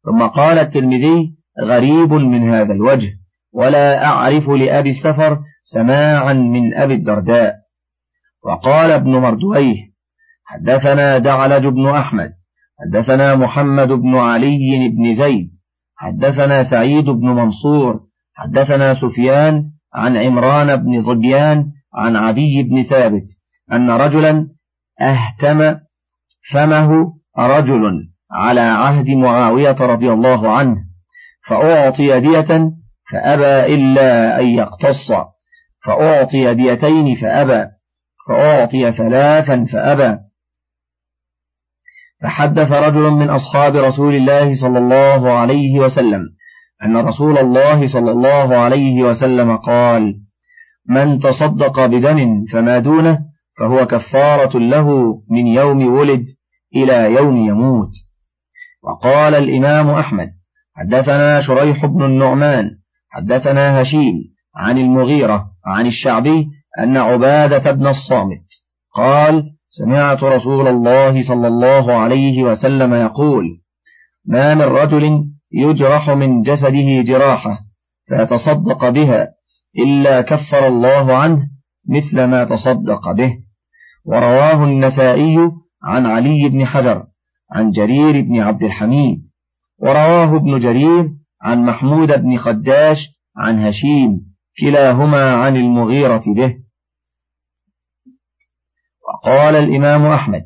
ثم 0.04 0.26
قال 0.26 0.58
الترمذي 0.58 1.37
غريب 1.64 2.12
من 2.12 2.50
هذا 2.50 2.72
الوجه. 2.72 3.10
ولا 3.52 4.04
أعرف 4.04 4.48
لأبي 4.48 4.90
السفر 4.90 5.38
سماعا 5.64 6.32
من 6.32 6.74
أبي 6.74 6.94
الدرداء. 6.94 7.54
وقال 8.44 8.90
ابن 8.90 9.10
مردويه 9.10 9.76
حدثنا 10.44 11.18
دعلج 11.18 11.66
بن 11.66 11.88
أحمد 11.88 12.32
حدثنا 12.80 13.34
محمد 13.34 13.88
بن 13.88 14.16
علي 14.16 14.88
بن 14.96 15.12
زيد 15.12 15.50
حدثنا 15.96 16.64
سعيد 16.64 17.04
بن 17.04 17.28
منصور 17.28 18.00
حدثنا 18.34 18.94
سفيان 18.94 19.70
عن 19.94 20.16
عمران 20.16 20.76
بن 20.76 21.02
ضبيان 21.02 21.72
عن 21.94 22.16
عدي 22.16 22.62
بن 22.62 22.82
ثابت 22.82 23.24
أن 23.72 23.90
رجلا 23.90 24.48
أهتم 25.00 25.78
فمه 26.52 26.90
رجل 27.38 28.08
على 28.32 28.60
عهد 28.60 29.10
معاوية 29.10 29.76
رضي 29.80 30.12
الله 30.12 30.56
عنه. 30.56 30.87
فأعطي 31.48 32.20
دية 32.20 32.70
فأبى 33.12 33.74
إلا 33.74 34.40
أن 34.40 34.46
يقتص. 34.46 35.12
فأعطي 35.84 36.54
ديتين 36.54 37.14
فأبى. 37.16 37.66
فأعطي 38.28 38.92
ثلاثا 38.92 39.64
فأبى. 39.72 40.18
فحدث 42.22 42.72
رجل 42.72 43.10
من 43.10 43.30
أصحاب 43.30 43.76
رسول 43.76 44.14
الله 44.14 44.54
صلى 44.60 44.78
الله 44.78 45.30
عليه 45.30 45.78
وسلم 45.78 46.20
أن 46.84 46.96
رسول 46.96 47.38
الله 47.38 47.88
صلى 47.92 48.10
الله 48.10 48.56
عليه 48.56 49.02
وسلم 49.02 49.56
قال 49.56 50.14
من 50.88 51.20
تصدق 51.20 51.86
بدم 51.86 52.44
فما 52.52 52.78
دونه 52.78 53.18
فهو 53.58 53.86
كفارة 53.86 54.58
له 54.58 55.18
من 55.30 55.46
يوم 55.46 55.94
ولد 55.94 56.24
إلى 56.76 57.14
يوم 57.14 57.36
يموت. 57.36 57.90
وقال 58.82 59.34
الإمام 59.34 59.90
أحمد 59.90 60.37
حدثنا 60.78 61.40
شريح 61.40 61.86
بن 61.86 62.04
النعمان 62.04 62.70
حدثنا 63.10 63.82
هشيم 63.82 64.14
عن 64.56 64.78
المغيرة 64.78 65.50
عن 65.66 65.86
الشعبي 65.86 66.48
أن 66.78 66.96
عبادة 66.96 67.72
بن 67.72 67.86
الصامت 67.86 68.44
قال 68.94 69.44
سمعت 69.68 70.22
رسول 70.22 70.68
الله 70.68 71.22
صلى 71.22 71.48
الله 71.48 71.94
عليه 71.94 72.42
وسلم 72.42 72.94
يقول 72.94 73.44
ما 74.26 74.54
من 74.54 74.62
رجل 74.62 75.24
يجرح 75.52 76.10
من 76.10 76.42
جسده 76.42 77.02
جراحة 77.02 77.58
فيتصدق 78.08 78.88
بها 78.88 79.28
إلا 79.78 80.20
كفر 80.20 80.66
الله 80.66 81.16
عنه 81.16 81.48
مثل 81.88 82.24
ما 82.24 82.44
تصدق 82.44 83.12
به 83.12 83.38
ورواه 84.04 84.64
النسائي 84.64 85.38
عن 85.82 86.06
علي 86.06 86.48
بن 86.48 86.66
حجر 86.66 87.04
عن 87.52 87.70
جرير 87.70 88.20
بن 88.20 88.40
عبد 88.40 88.62
الحميد 88.62 89.27
ورواه 89.78 90.36
ابن 90.36 90.60
جرير 90.60 91.10
عن 91.42 91.64
محمود 91.64 92.22
بن 92.22 92.36
خداش 92.36 93.08
عن 93.36 93.64
هشيم 93.64 94.20
كلاهما 94.60 95.32
عن 95.32 95.56
المغيرة 95.56 96.22
به. 96.26 96.56
وقال 99.08 99.56
الإمام 99.56 100.06
أحمد 100.06 100.42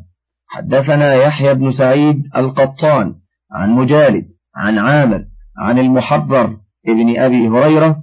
حدثنا 0.48 1.14
يحيى 1.14 1.54
بن 1.54 1.70
سعيد 1.70 2.22
القطان 2.36 3.14
عن 3.52 3.70
مجالد 3.70 4.24
عن 4.56 4.78
عامر 4.78 5.24
عن 5.58 5.78
المحبر 5.78 6.56
ابن 6.88 7.18
أبي 7.18 7.48
هريرة 7.48 8.02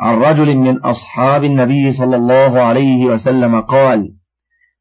عن 0.00 0.14
رجل 0.18 0.56
من 0.56 0.78
أصحاب 0.78 1.44
النبي 1.44 1.92
صلى 1.92 2.16
الله 2.16 2.60
عليه 2.60 3.06
وسلم 3.06 3.60
قال 3.60 4.14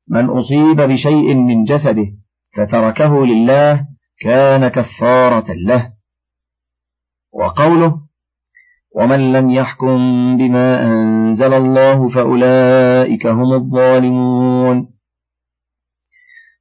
من 0.07 0.25
أصيب 0.25 0.81
بشيء 0.81 1.35
من 1.35 1.63
جسده 1.63 2.05
فتركه 2.57 3.25
لله 3.25 3.87
كان 4.19 4.67
كفارة 4.67 5.53
له. 5.53 5.93
وقوله 7.33 8.01
ومن 8.95 9.31
لم 9.31 9.49
يحكم 9.49 9.97
بما 10.37 10.85
أنزل 10.85 11.53
الله 11.53 12.09
فأولئك 12.09 13.27
هم 13.27 13.53
الظالمون. 13.53 14.89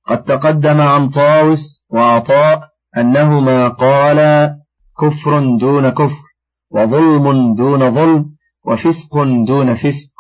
قد 0.07 0.25
تقدم 0.25 0.81
عن 0.81 1.09
طاوس 1.09 1.83
وعطاء 1.90 2.69
أنهما 2.97 3.69
قالا 3.69 4.57
كفر 5.01 5.57
دون 5.61 5.90
كفر 5.90 6.25
وظلم 6.71 7.55
دون 7.55 7.95
ظلم 7.95 8.37
وفسق 8.64 9.23
دون 9.47 9.75
فسق. 9.75 10.16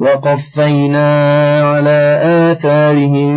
وقفينا 0.00 1.08
على 1.62 2.20
آثارهم 2.22 3.32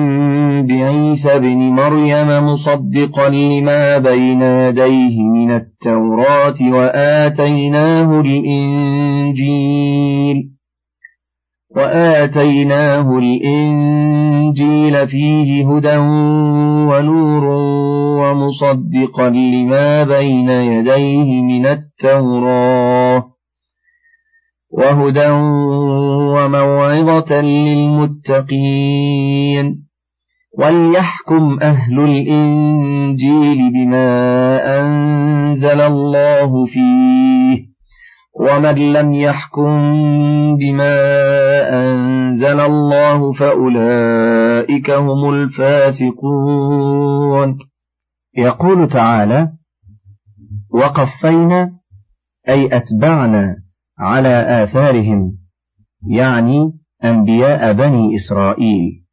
بعيسى 0.67 1.39
بن 1.39 1.57
مريم 1.57 2.27
مصدقا 2.47 3.29
لما 3.29 3.97
بين 3.97 4.41
يديه 4.41 5.21
من 5.23 5.51
التوراة 5.51 6.55
وآتيناه 6.61 8.21
الإنجيل 8.21 9.71
وآتيناه 11.75 13.17
الإنجيل 13.17 15.07
فيه 15.07 15.69
هدى 15.69 15.97
ونور 16.87 17.45
ومصدقا 18.21 19.29
لما 19.29 20.03
بين 20.03 20.49
يديه 20.49 21.41
من 21.41 21.65
التوراة 21.65 23.31
وهدى 24.71 25.29
وموعظة 26.31 27.41
للمتقين. 27.41 28.71
وليحكم 30.57 31.59
أهل 31.61 31.99
الإنجيل 31.99 33.73
بما 33.73 34.79
أنزل 34.79 35.81
الله 35.81 36.65
فيه. 36.65 37.71
ومن 38.39 38.93
لم 38.93 39.13
يحكم 39.13 39.93
بما 40.57 40.95
أنزل 41.69 42.59
الله 42.59 43.33
فأولئك 43.33 44.91
هم 44.91 45.29
الفاسقون. 45.33 46.51
يقول 48.37 48.87
تعالى 48.87 49.49
وقفينا 50.73 51.71
أي 52.49 52.77
أتبعنا 52.77 53.55
على 53.99 54.63
آثارهم 54.63 55.40
يعني 56.07 56.73
أنبياء 57.03 57.73
بني 57.73 58.15
إسرائيل. 58.15 59.05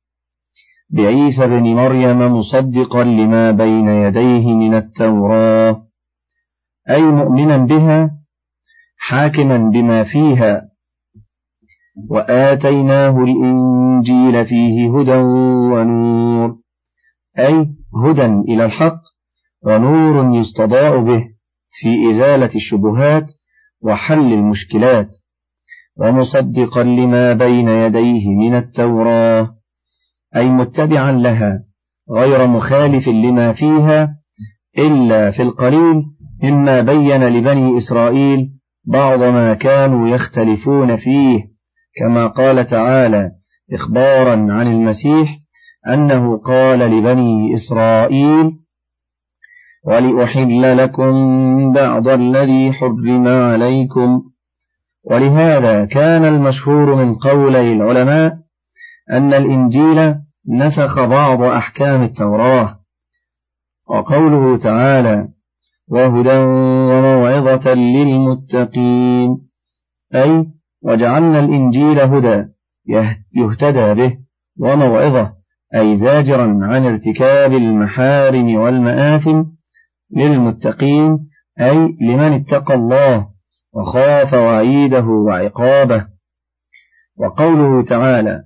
بعيسى 0.90 1.46
بن 1.46 1.62
مريم 1.62 2.36
مصدقا 2.38 3.04
لما 3.04 3.50
بين 3.50 3.88
يديه 3.88 4.54
من 4.54 4.74
التوراة. 4.74 5.86
أي 6.90 7.02
مؤمنا 7.02 7.56
بها؟ 7.56 8.10
حاكما 8.96 9.58
بما 9.58 10.04
فيها. 10.04 10.68
وآتيناه 12.10 13.24
الإنجيل 13.24 14.46
فيه 14.46 14.98
هدى 14.98 15.16
ونور. 15.72 16.58
أي 17.38 17.74
هدى 18.04 18.24
إلى 18.24 18.64
الحق 18.64 19.00
ونور 19.62 20.36
يستضاء 20.36 21.00
به 21.00 21.24
في 21.70 22.10
إزالة 22.10 22.50
الشبهات 22.54 23.26
وحل 23.82 24.32
المشكلات. 24.32 25.10
ومصدقا 25.98 26.82
لما 26.82 27.32
بين 27.32 27.68
يديه 27.68 28.28
من 28.28 28.54
التوراة 28.54 29.54
أي 30.36 30.50
متبعا 30.50 31.12
لها 31.12 31.62
غير 32.10 32.46
مخالف 32.46 33.08
لما 33.08 33.52
فيها 33.52 34.14
إلا 34.78 35.30
في 35.30 35.42
القليل 35.42 36.02
مما 36.42 36.80
بين 36.80 37.28
لبني 37.28 37.78
إسرائيل 37.78 38.50
بعض 38.84 39.22
ما 39.22 39.54
كانوا 39.54 40.08
يختلفون 40.08 40.96
فيه 40.96 41.40
كما 41.96 42.26
قال 42.26 42.66
تعالى 42.66 43.30
إخبارا 43.72 44.32
عن 44.32 44.66
المسيح 44.66 45.38
أنه 45.88 46.36
قال 46.36 46.78
لبني 46.78 47.54
إسرائيل 47.54 48.52
ولأحل 49.86 50.78
لكم 50.78 51.12
بعض 51.72 52.08
الذي 52.08 52.72
حرم 52.72 53.28
عليكم 53.28 54.22
ولهذا 55.04 55.84
كان 55.84 56.24
المشهور 56.24 56.94
من 56.94 57.14
قولي 57.14 57.72
العلماء 57.72 58.38
أن 59.12 59.32
الإنجيل 59.32 60.14
نسخ 60.48 61.04
بعض 61.04 61.42
أحكام 61.42 62.02
التوراة 62.02 62.78
وقوله 63.88 64.56
تعالى 64.56 65.28
وهدى 65.88 66.38
وموعظة 66.92 67.74
للمتقين 67.74 69.38
أي 70.14 70.46
وجعلنا 70.82 71.40
الإنجيل 71.40 72.00
هدى 72.00 72.44
يهتدى 73.34 73.94
به 73.94 74.18
وموعظة 74.60 75.32
أي 75.74 75.96
زاجرا 75.96 76.58
عن 76.62 76.86
ارتكاب 76.86 77.52
المحارم 77.52 78.54
والمآثم 78.54 79.42
للمتقين 80.16 81.28
أي 81.60 81.96
لمن 82.00 82.32
اتقى 82.32 82.74
الله 82.74 83.28
وخاف 83.72 84.34
وعيده 84.34 85.04
وعقابه. 85.06 86.08
وقوله 87.16 87.84
تعالى 87.84 88.44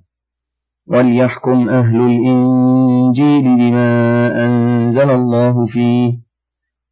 وليحكم 0.87 1.69
أهل 1.69 2.01
الإنجيل 2.01 3.43
بما 3.43 4.27
أنزل 4.45 5.11
الله 5.11 5.67
فيه. 5.67 6.19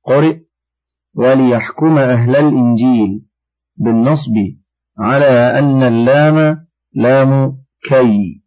قرئ 0.04 0.38
وليحكم 1.14 1.98
أهل 1.98 2.36
الإنجيل 2.36 3.22
بالنصب 3.76 4.34
على 4.98 5.58
أن 5.58 5.82
اللام 5.82 6.66
لام 6.94 7.58
كي. 7.88 8.42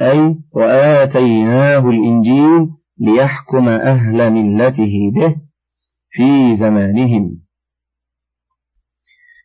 أي 0.00 0.38
وآتيناه 0.50 1.88
الإنجيل 1.88 2.70
ليحكم 2.98 3.68
أهل 3.68 4.32
ملته 4.32 5.10
به 5.14 5.36
في 6.10 6.56
زمانهم. 6.56 7.43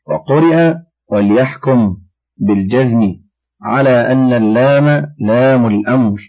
وقرئ 0.10 0.76
وليحكم 1.12 1.98
بالجزم 2.38 3.16
على 3.62 4.12
أن 4.12 4.34
اللام 4.34 5.16
لام 5.20 5.66
الأمر 5.66 6.20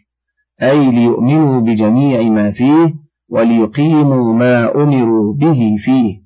أي 0.62 0.90
ليؤمنوا 0.90 1.60
بجميع 1.60 2.22
ما 2.22 2.52
فيه 2.52 2.94
وليقيموا 3.28 4.34
ما 4.34 4.74
أمروا 4.74 5.34
به 5.34 5.76
فيه. 5.84 6.20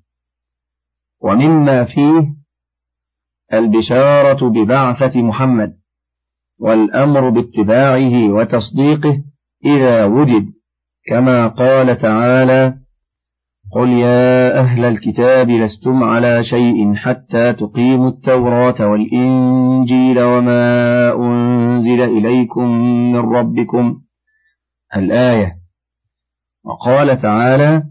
ومما 1.20 1.84
فيه 1.84 2.34
البشارة 3.52 4.48
ببعثة 4.48 5.22
محمد 5.22 5.76
والأمر 6.58 7.28
باتباعه 7.30 8.28
وتصديقه 8.28 9.22
إذا 9.64 10.04
وجد 10.04 10.52
كما 11.06 11.48
قال 11.48 11.98
تعالى 11.98 12.83
قل 13.74 13.88
يا 13.88 14.60
أهل 14.60 14.84
الكتاب 14.84 15.50
لستم 15.50 16.02
على 16.02 16.44
شيء 16.44 16.94
حتى 16.94 17.52
تقيموا 17.52 18.08
التوراة 18.08 18.88
والإنجيل 18.88 20.22
وما 20.22 21.12
أنزل 21.14 22.00
إليكم 22.02 22.68
من 23.12 23.16
ربكم. 23.16 24.00
الآية 24.96 25.56
وقال 26.64 27.20
تعالى 27.20 27.82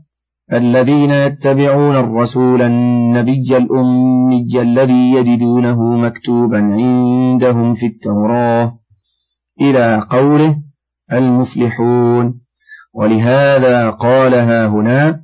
الذين 0.53 1.11
يتبعون 1.11 1.95
الرسول 1.95 2.61
النبي 2.61 3.57
الأمي 3.57 4.61
الذي 4.61 5.11
يجدونه 5.11 5.95
مكتوبا 5.95 6.57
عندهم 6.57 7.75
في 7.75 7.85
التوراة 7.85 8.79
إلى 9.61 10.07
قوله 10.09 10.55
المفلحون. 11.11 12.39
ولهذا 12.93 13.89
قالها 13.89 14.67
هنا 14.67 15.23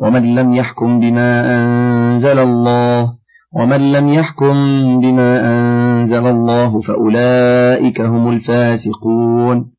ومن 0.00 0.34
لم 0.34 0.52
يحكم 0.52 1.00
بما 1.00 1.60
أنزل 1.60 2.38
الله 2.38 3.14
ومن 3.52 3.92
لم 3.92 4.08
يحكم 4.08 4.54
بما 5.00 5.50
أنزل 5.50 6.26
الله 6.26 6.80
فأولئك 6.80 8.00
هم 8.00 8.28
الفاسقون. 8.28 9.70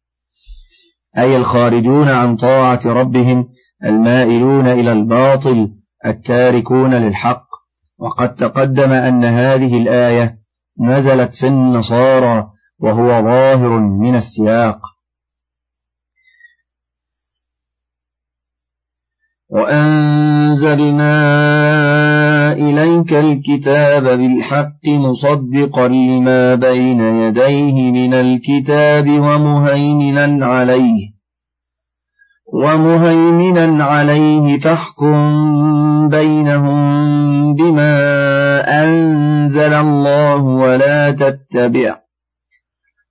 أي 1.17 1.38
الخارجون 1.38 2.07
عن 2.07 2.36
طاعة 2.36 2.79
ربهم 2.86 3.47
المائلون 3.86 4.67
إلى 4.67 4.91
الباطل 4.91 5.71
التاركون 6.05 6.93
للحق. 6.93 7.45
وقد 7.99 8.36
تقدم 8.36 8.91
أن 8.91 9.25
هذه 9.25 9.77
الآية 9.77 10.38
نزلت 10.81 11.36
في 11.36 11.47
النصارى 11.47 12.47
وهو 12.79 13.07
ظاهر 13.07 13.79
من 13.79 14.15
السياق. 14.15 14.79
وأنزلنا 19.52 21.14
إليك 22.54 23.14
الكتاب 23.14 24.04
بالحق 24.04 24.86
مصدقا 24.88 25.88
لما 25.88 26.56
بين 26.56 27.02
يديه 27.02 27.92
من 27.92 28.14
الكتاب 28.14 29.10
ومهيمنا 29.10 30.46
عليه 30.46 31.12
ومهيمنا 32.54 33.84
عليه 33.84 34.60
فاحكم 34.60 36.10
بينهم 36.10 37.56
بما 37.56 37.94
أنزل 38.84 39.74
الله 39.74 40.44
ولا 40.44 41.12
تتبع 41.12 41.98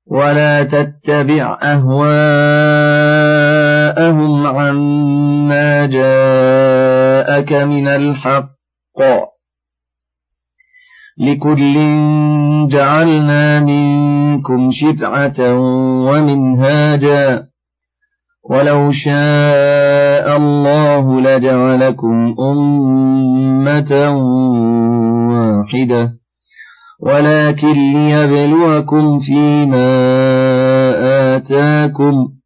ولا 0.07 0.63
تتبع 0.63 1.59
أهواءهم 1.63 3.10
عما 4.47 5.87
جاءك 5.87 7.53
من 7.53 7.89
الحق. 7.89 8.51
لكل 11.19 11.75
جعلنا 12.69 13.61
منكم 13.61 14.71
شرعة 14.71 15.55
ومنهاجا. 16.07 17.47
ولو 18.51 18.93
شاء 18.93 20.37
الله 20.37 21.21
لجعلكم 21.21 22.35
أمة 22.41 24.11
واحدة. 25.31 26.13
ولكن 27.01 27.73
ليبلوكم 27.73 29.21
فيما 29.21 29.87
آتاكم. 31.37 32.40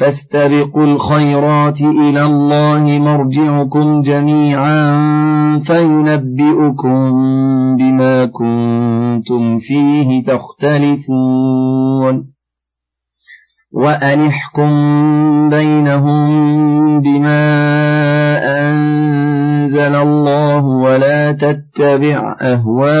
فاستبقوا 0.00 0.84
الخيرات 0.84 1.80
إلى 1.80 2.26
الله 2.26 2.98
مرجعكم 2.98 4.02
جميعا 4.02 4.98
فينبئكم 5.58 7.10
بما 7.76 8.26
كنتم 8.26 9.58
فيه 9.58 10.24
تختلفون. 10.24 12.30
وأن 13.72 14.26
احكم 14.26 14.70
بينهم 15.48 16.30
بما 17.00 17.50
أنزل 18.70 19.94
الله 19.94 20.64
ولا 20.64 21.32
تتبع 21.32 22.36
أهواءهم. 22.40 23.00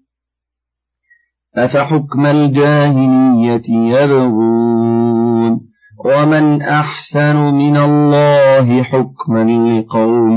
أفحكم 1.55 2.25
الجاهلية 2.25 3.61
يبغون 3.69 5.61
ومن 6.05 6.61
أحسن 6.61 7.35
من 7.35 7.77
الله 7.77 8.83
حكما 8.83 9.43
لقوم 9.43 10.31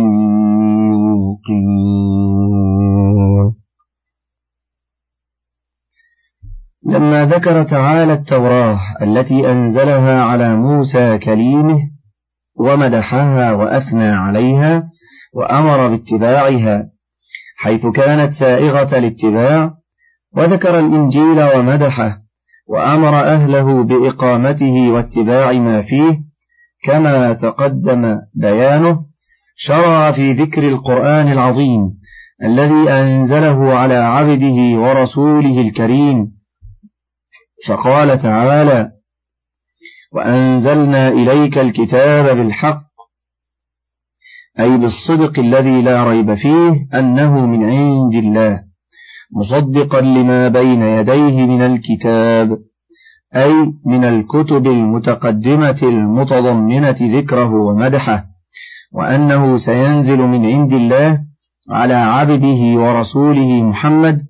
يوقنون. 1.45 2.75
لما 6.87 7.25
ذكر 7.25 7.63
تعالى 7.63 8.13
التوراة 8.13 8.81
التي 9.03 9.53
أنزلها 9.53 10.23
على 10.23 10.57
موسى 10.57 11.19
كليمه 11.19 11.79
ومدحها 12.57 13.53
وأثنى 13.53 14.09
عليها 14.09 14.91
وأمر 15.35 15.89
باتباعها 15.89 16.89
حيث 17.57 17.87
كانت 17.87 18.33
سائغة 18.33 18.99
الاتباع 18.99 19.84
وذكر 20.37 20.79
الإنجيل 20.79 21.43
ومدحه 21.43 22.19
وأمر 22.69 23.15
أهله 23.21 23.85
بإقامته 23.85 24.91
واتباع 24.91 25.53
ما 25.53 25.83
فيه 25.83 26.21
كما 26.85 27.33
تقدم 27.33 28.21
بيانه 28.35 29.07
شرع 29.57 30.13
في 30.13 30.33
ذكر 30.33 30.69
القرآن 30.69 31.33
العظيم 31.33 31.81
الذي 32.45 32.91
أنزله 32.91 33.75
على 33.75 33.95
عبده 33.95 34.81
ورسوله 34.81 35.61
الكريم. 35.61 36.35
فقال 37.69 38.19
تعالى 38.19 38.91
وأنزلنا 40.13 41.09
إليك 41.09 41.59
الكتاب 41.59 42.37
بالحق 42.37 42.85
أي 44.61 44.77
بالصدق 44.77 45.39
الذي 45.39 45.83
لا 45.83 46.05
ريب 46.11 46.35
فيه 46.35 46.89
أنه 46.95 47.47
من 47.47 47.65
عند 47.71 48.15
الله. 48.15 48.74
مصدقا 49.35 50.01
لما 50.01 50.49
بين 50.49 50.83
يديه 50.83 51.47
من 51.47 51.63
الكتاب 51.63 52.59
أي 53.37 53.53
من 53.87 54.05
الكتب 54.05 54.67
المتقدمة 54.67 55.79
المتضمنة 55.83 56.97
ذكره 57.01 57.51
ومدحه 57.55 58.25
وأنه 58.93 59.59
سينزل 59.59 60.19
من 60.19 60.47
عند 60.47 60.73
الله 60.73 61.19
على 61.71 61.95
عبده 61.95 62.81
ورسوله 62.81 63.63
محمد 63.63 64.21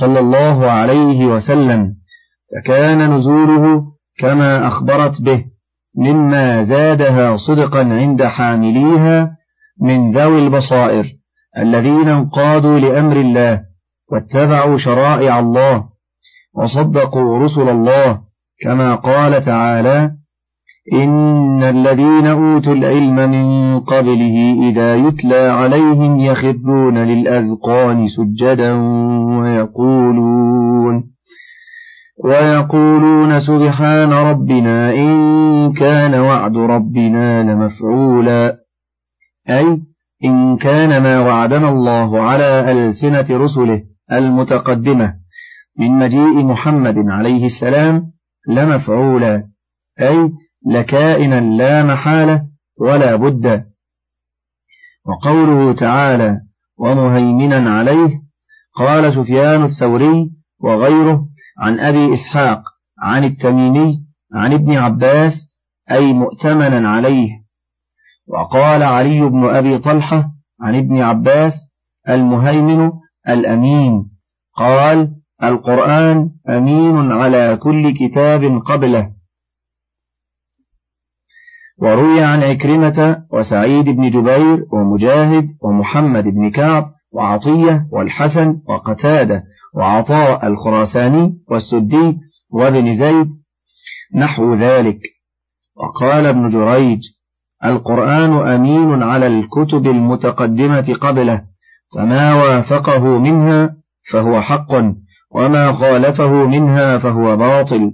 صلى 0.00 0.20
الله 0.20 0.70
عليه 0.70 1.26
وسلم 1.26 1.94
فكان 2.54 3.14
نزوله 3.14 3.82
كما 4.18 4.66
أخبرت 4.66 5.22
به 5.22 5.44
مما 5.96 6.62
زادها 6.62 7.36
صدقا 7.36 7.78
عند 7.78 8.22
حامليها 8.22 9.36
من 9.80 10.12
ذوي 10.12 10.38
البصائر 10.46 11.16
الذين 11.58 12.08
انقادوا 12.08 12.78
لأمر 12.78 13.16
الله 13.16 13.73
واتبعوا 14.12 14.78
شرائع 14.78 15.38
الله 15.38 15.84
وصدقوا 16.54 17.38
رسل 17.38 17.68
الله 17.68 18.20
كما 18.62 18.94
قال 18.94 19.44
تعالى 19.44 20.10
إن 20.92 21.62
الذين 21.62 22.26
أوتوا 22.26 22.72
العلم 22.74 23.30
من 23.30 23.80
قبله 23.80 24.68
إذا 24.68 24.96
يتلى 24.96 25.48
عليهم 25.48 26.18
يخرون 26.18 26.98
للأذقان 26.98 28.08
سجدا 28.08 28.72
ويقولون 29.40 31.04
ويقولون 32.24 33.40
سبحان 33.40 34.12
ربنا 34.12 34.94
إن 34.94 35.72
كان 35.72 36.14
وعد 36.14 36.56
ربنا 36.56 37.42
لمفعولا 37.42 38.56
أي 39.48 39.80
إن 40.24 40.56
كان 40.56 41.02
ما 41.02 41.20
وعدنا 41.20 41.68
الله 41.68 42.20
على 42.20 42.72
ألسنة 42.72 43.26
رسله 43.30 43.93
المتقدمة 44.12 45.14
من 45.78 45.90
مجيء 45.90 46.44
محمد 46.44 46.94
عليه 46.98 47.46
السلام 47.46 48.12
لمفعولا 48.48 49.48
أي 50.00 50.32
لكائنا 50.66 51.40
لا 51.40 51.82
محالة 51.82 52.46
ولا 52.80 53.16
بد. 53.16 53.64
وقوله 55.06 55.72
تعالى 55.72 56.40
ومهيمنا 56.78 57.70
عليه 57.70 58.20
قال 58.74 59.14
سفيان 59.14 59.64
الثوري 59.64 60.30
وغيره 60.60 61.26
عن 61.58 61.80
أبي 61.80 62.14
إسحاق 62.14 62.62
عن 62.98 63.24
التميمي 63.24 64.04
عن 64.34 64.52
ابن 64.52 64.76
عباس 64.76 65.32
أي 65.90 66.12
مؤتمنا 66.12 66.88
عليه. 66.88 67.30
وقال 68.28 68.82
علي 68.82 69.20
بن 69.20 69.44
أبي 69.44 69.78
طلحة 69.78 70.30
عن 70.60 70.74
ابن 70.74 71.02
عباس 71.02 71.52
المهيمن 72.08 72.90
الأمين. 73.28 74.10
قال 74.56 75.10
القرآن 75.42 76.30
أمين 76.48 77.12
على 77.12 77.56
كل 77.56 77.90
كتاب 77.90 78.62
قبله. 78.66 79.10
وروي 81.78 82.20
عن 82.22 82.42
عكرمة 82.42 83.24
وسعيد 83.32 83.84
بن 83.84 84.10
جبير 84.10 84.66
ومجاهد 84.72 85.48
ومحمد 85.62 86.24
بن 86.24 86.50
كعب 86.50 86.94
وعطية 87.12 87.86
والحسن 87.92 88.60
وقتادة 88.68 89.44
وعطاء 89.74 90.46
الخراساني 90.46 91.38
والسدي 91.48 92.18
وابن 92.50 92.96
زيد 92.96 93.28
نحو 94.14 94.54
ذلك. 94.54 95.00
وقال 95.76 96.26
ابن 96.26 96.48
جريج 96.48 97.00
القرآن 97.64 98.32
أمين 98.32 99.02
على 99.02 99.26
الكتب 99.26 99.86
المتقدمة 99.86 100.94
قبله. 101.00 101.53
فما 101.94 102.34
وافقه 102.34 103.18
منها 103.18 103.76
فهو 104.10 104.40
حق 104.40 104.72
وما 105.30 105.72
خالفه 105.72 106.46
منها 106.46 106.98
فهو 106.98 107.36
باطل. 107.36 107.92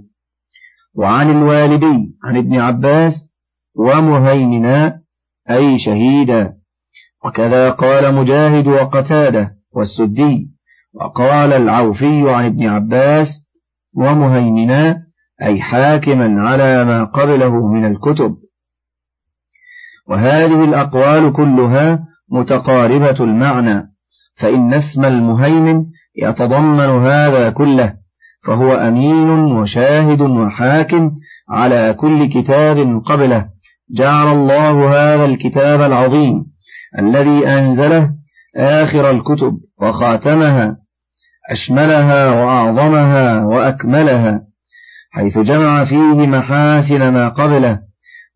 وعن 0.94 1.30
الوالدي 1.30 2.18
عن 2.24 2.36
ابن 2.36 2.60
عباس 2.60 3.30
ومهيمنا 3.76 5.00
أي 5.50 5.78
شهيدا. 5.78 6.52
وكذا 7.24 7.70
قال 7.70 8.14
مجاهد 8.14 8.66
وقتادة 8.66 9.50
والسدي. 9.72 10.50
وقال 10.94 11.52
العوفي 11.52 12.30
عن 12.30 12.44
ابن 12.44 12.66
عباس 12.66 13.28
ومهيمنا 13.96 15.02
أي 15.42 15.60
حاكما 15.60 16.48
على 16.48 16.84
ما 16.84 17.04
قبله 17.04 17.66
من 17.66 17.84
الكتب. 17.84 18.36
وهذه 20.08 20.64
الأقوال 20.64 21.32
كلها 21.32 22.06
متقاربة 22.30 23.24
المعنى. 23.24 23.89
فإن 24.40 24.74
اسم 24.74 25.05
المهيمن 25.05 25.85
يتضمن 26.22 27.05
هذا 27.07 27.50
كله 27.50 27.94
فهو 28.46 28.74
أمين 28.74 29.31
وشاهد 29.31 30.20
وحاكم 30.20 31.11
على 31.50 31.94
كل 31.94 32.29
كتاب 32.29 33.03
قبله. 33.07 33.46
جعل 33.96 34.33
الله 34.33 34.90
هذا 34.90 35.24
الكتاب 35.24 35.81
العظيم 35.81 36.44
الذي 36.98 37.48
أنزله 37.48 38.11
آخر 38.57 39.11
الكتب 39.11 39.53
وخاتمها 39.83 40.76
أشملها 41.50 42.31
وأعظمها 42.31 43.44
وأكملها 43.44 44.40
حيث 45.11 45.38
جمع 45.38 45.85
فيه 45.85 46.26
محاسن 46.26 47.12
ما 47.12 47.29
قبله 47.29 47.79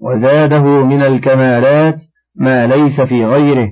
وزاده 0.01 0.85
من 0.85 1.03
الكمالات 1.03 2.03
ما 2.37 2.67
ليس 2.67 3.01
في 3.01 3.25
غيره. 3.25 3.69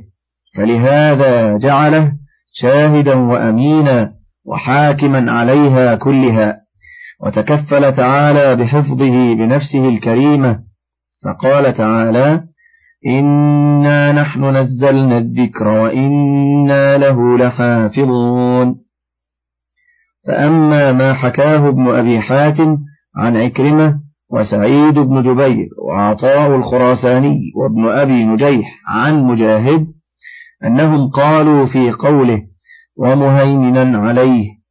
فلهذا 0.57 1.59
جعله 1.59 2.13
شاهدا 2.53 3.15
وأمينا 3.15 4.13
وحاكما 4.45 5.33
عليها 5.33 5.95
كلها 5.95 6.57
وتكفل 7.21 7.95
تعالى 7.95 8.57
بحفظه 8.57 9.35
بنفسه 9.35 9.89
الكريمة 9.89 10.61
فقال 11.25 11.75
تعالى 11.75 12.45
إنا 13.07 14.13
نحن 14.13 14.57
نزلنا 14.57 15.19
الذكر 15.19 15.69
وإنا 15.69 16.99
له 16.99 17.39
لحافظون. 17.39 18.77
فأما 20.27 20.93
ما 20.93 21.15
حكاه 21.15 21.69
ابن 21.69 21.89
أبي 21.89 22.21
حاتم 22.21 22.79
عن 23.17 23.37
عكرمة 23.37 24.01
وسعيد 24.31 24.99
بن 24.99 25.23
جبير 25.23 25.69
وعطاء 25.89 26.57
الخراساني 26.57 27.41
وابن 27.57 27.89
أبي 27.89 28.25
نجيح 28.25 28.81
عن 28.89 29.23
مجاهد 29.23 29.87
أنهم 30.65 31.11
قالوا 31.11 31.67
في 31.67 31.91
قوله 31.93 32.43
ومهيمنا 32.97 33.99
عليه 33.99 34.63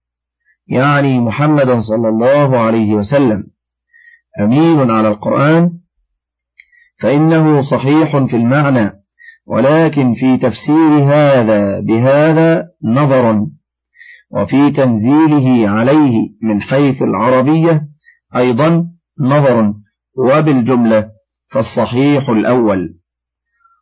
يعني 0.67 1.19
محمدا 1.19 1.82
صلى 1.82 2.10
الله 2.10 2.60
عليه 2.60 2.93
وسلم 2.95 3.43
أمين 4.39 4.91
على 4.91 5.08
القرآن 5.08 5.71
فإنه 7.01 7.62
صحيح 7.62 8.17
في 8.17 8.36
المعنى 8.36 8.91
ولكن 9.47 10.13
في 10.13 10.38
تفسير 10.38 11.04
هذا 11.04 11.80
بهذا 11.80 12.67
نظر 12.84 13.47
وفي 14.32 14.71
تنزيله 14.71 15.69
عليه 15.69 16.30
من 16.41 16.62
حيث 16.62 17.01
العربية 17.01 17.88
أيضا 18.36 18.88
نظر 19.21 19.73
وبالجملة 20.17 21.10
فالصحيح 21.51 22.30
الأول. 22.30 23.00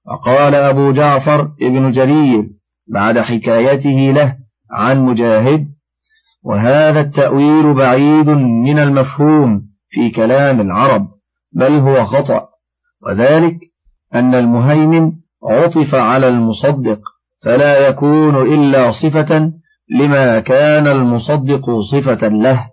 وقال 0.10 0.56
أبو 0.56 0.92
جعفر 0.92 1.52
ابن 1.62 1.92
جرير 1.92 2.50
بعد 2.88 3.20
حكايته 3.20 4.12
له 4.12 4.36
عن 4.72 5.00
مجاهد 5.06 5.68
وهذا 6.44 7.02
التأويل 7.02 7.74
بعيد 7.74 8.30
من 8.66 8.80
المفهوم 8.80 9.62
في 9.90 10.10
كلام 10.10 10.62
العرب 10.62 11.08
بل 11.52 11.72
هو 11.72 12.06
خطأ 12.06 12.48
وذلك 13.08 13.58
أن 14.16 14.36
المهيمن 14.36 15.12
عطف 15.44 15.96
على 15.96 16.30
المصدق 16.30 17.00
فلا 17.44 17.88
يكون 17.88 18.36
إلا 18.54 18.92
صفة 18.92 19.52
لما 19.90 20.40
كان 20.40 20.88
المصدق 20.88 21.66
صفة 21.92 22.28
له. 22.28 22.70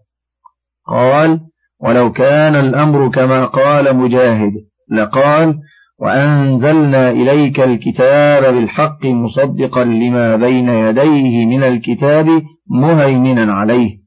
قال 0.87 1.41
ولو 1.81 2.13
كان 2.13 2.55
الأمر 2.55 3.11
كما 3.11 3.45
قال 3.45 3.97
مجاهد 3.97 4.53
لقال 4.91 5.59
وأنزلنا 5.99 7.11
إليك 7.11 7.61
الكتاب 7.61 8.55
بالحق 8.55 9.07
مصدقا 9.07 9.85
لما 9.85 10.37
بين 10.37 10.69
يديه 10.69 11.47
من 11.47 11.63
الكتاب 11.63 12.43
مهيمنا 12.71 13.53
عليه 13.53 13.99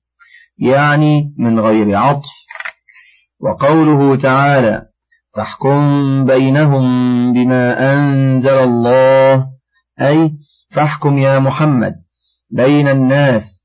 يعني 0.58 1.34
من 1.38 1.60
غير 1.60 1.96
عطف. 1.96 2.30
وقوله 3.42 4.16
تعالى 4.16 4.86
فاحكم 5.36 6.26
بينهم 6.26 6.84
بما 7.34 7.94
أنزل 7.94 8.50
الله 8.50 9.48
أي 10.02 10.32
فاحكم 10.72 11.18
يا 11.18 11.40
محمد 11.40 11.94
بين 12.52 12.88
الناس 12.88 13.64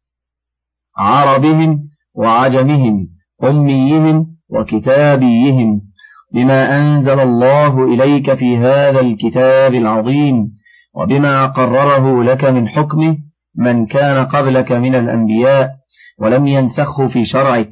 عربهم 0.96 1.88
وعجمهم 2.14 3.08
أميهم 3.44 4.36
وكتابيهم. 4.48 5.93
بما 6.34 6.82
أنزل 6.82 7.20
الله 7.20 7.84
إليك 7.84 8.34
في 8.34 8.56
هذا 8.56 9.00
الكتاب 9.00 9.74
العظيم 9.74 10.50
وبما 10.94 11.46
قرره 11.46 12.24
لك 12.24 12.44
من 12.44 12.68
حكمه 12.68 13.16
من 13.56 13.86
كان 13.86 14.26
قبلك 14.26 14.72
من 14.72 14.94
الأنبياء 14.94 15.70
ولم 16.18 16.46
ينسخه 16.46 17.06
في 17.06 17.24
شرعك. 17.24 17.70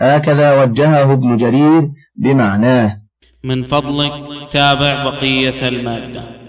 هكذا 0.00 0.62
وجهه 0.62 1.12
ابن 1.12 1.36
جرير 1.36 1.88
بمعناه. 2.16 2.96
من 3.44 3.62
فضلك 3.62 4.12
تابع 4.52 5.04
بقية 5.04 5.68
المادة. 5.68 6.43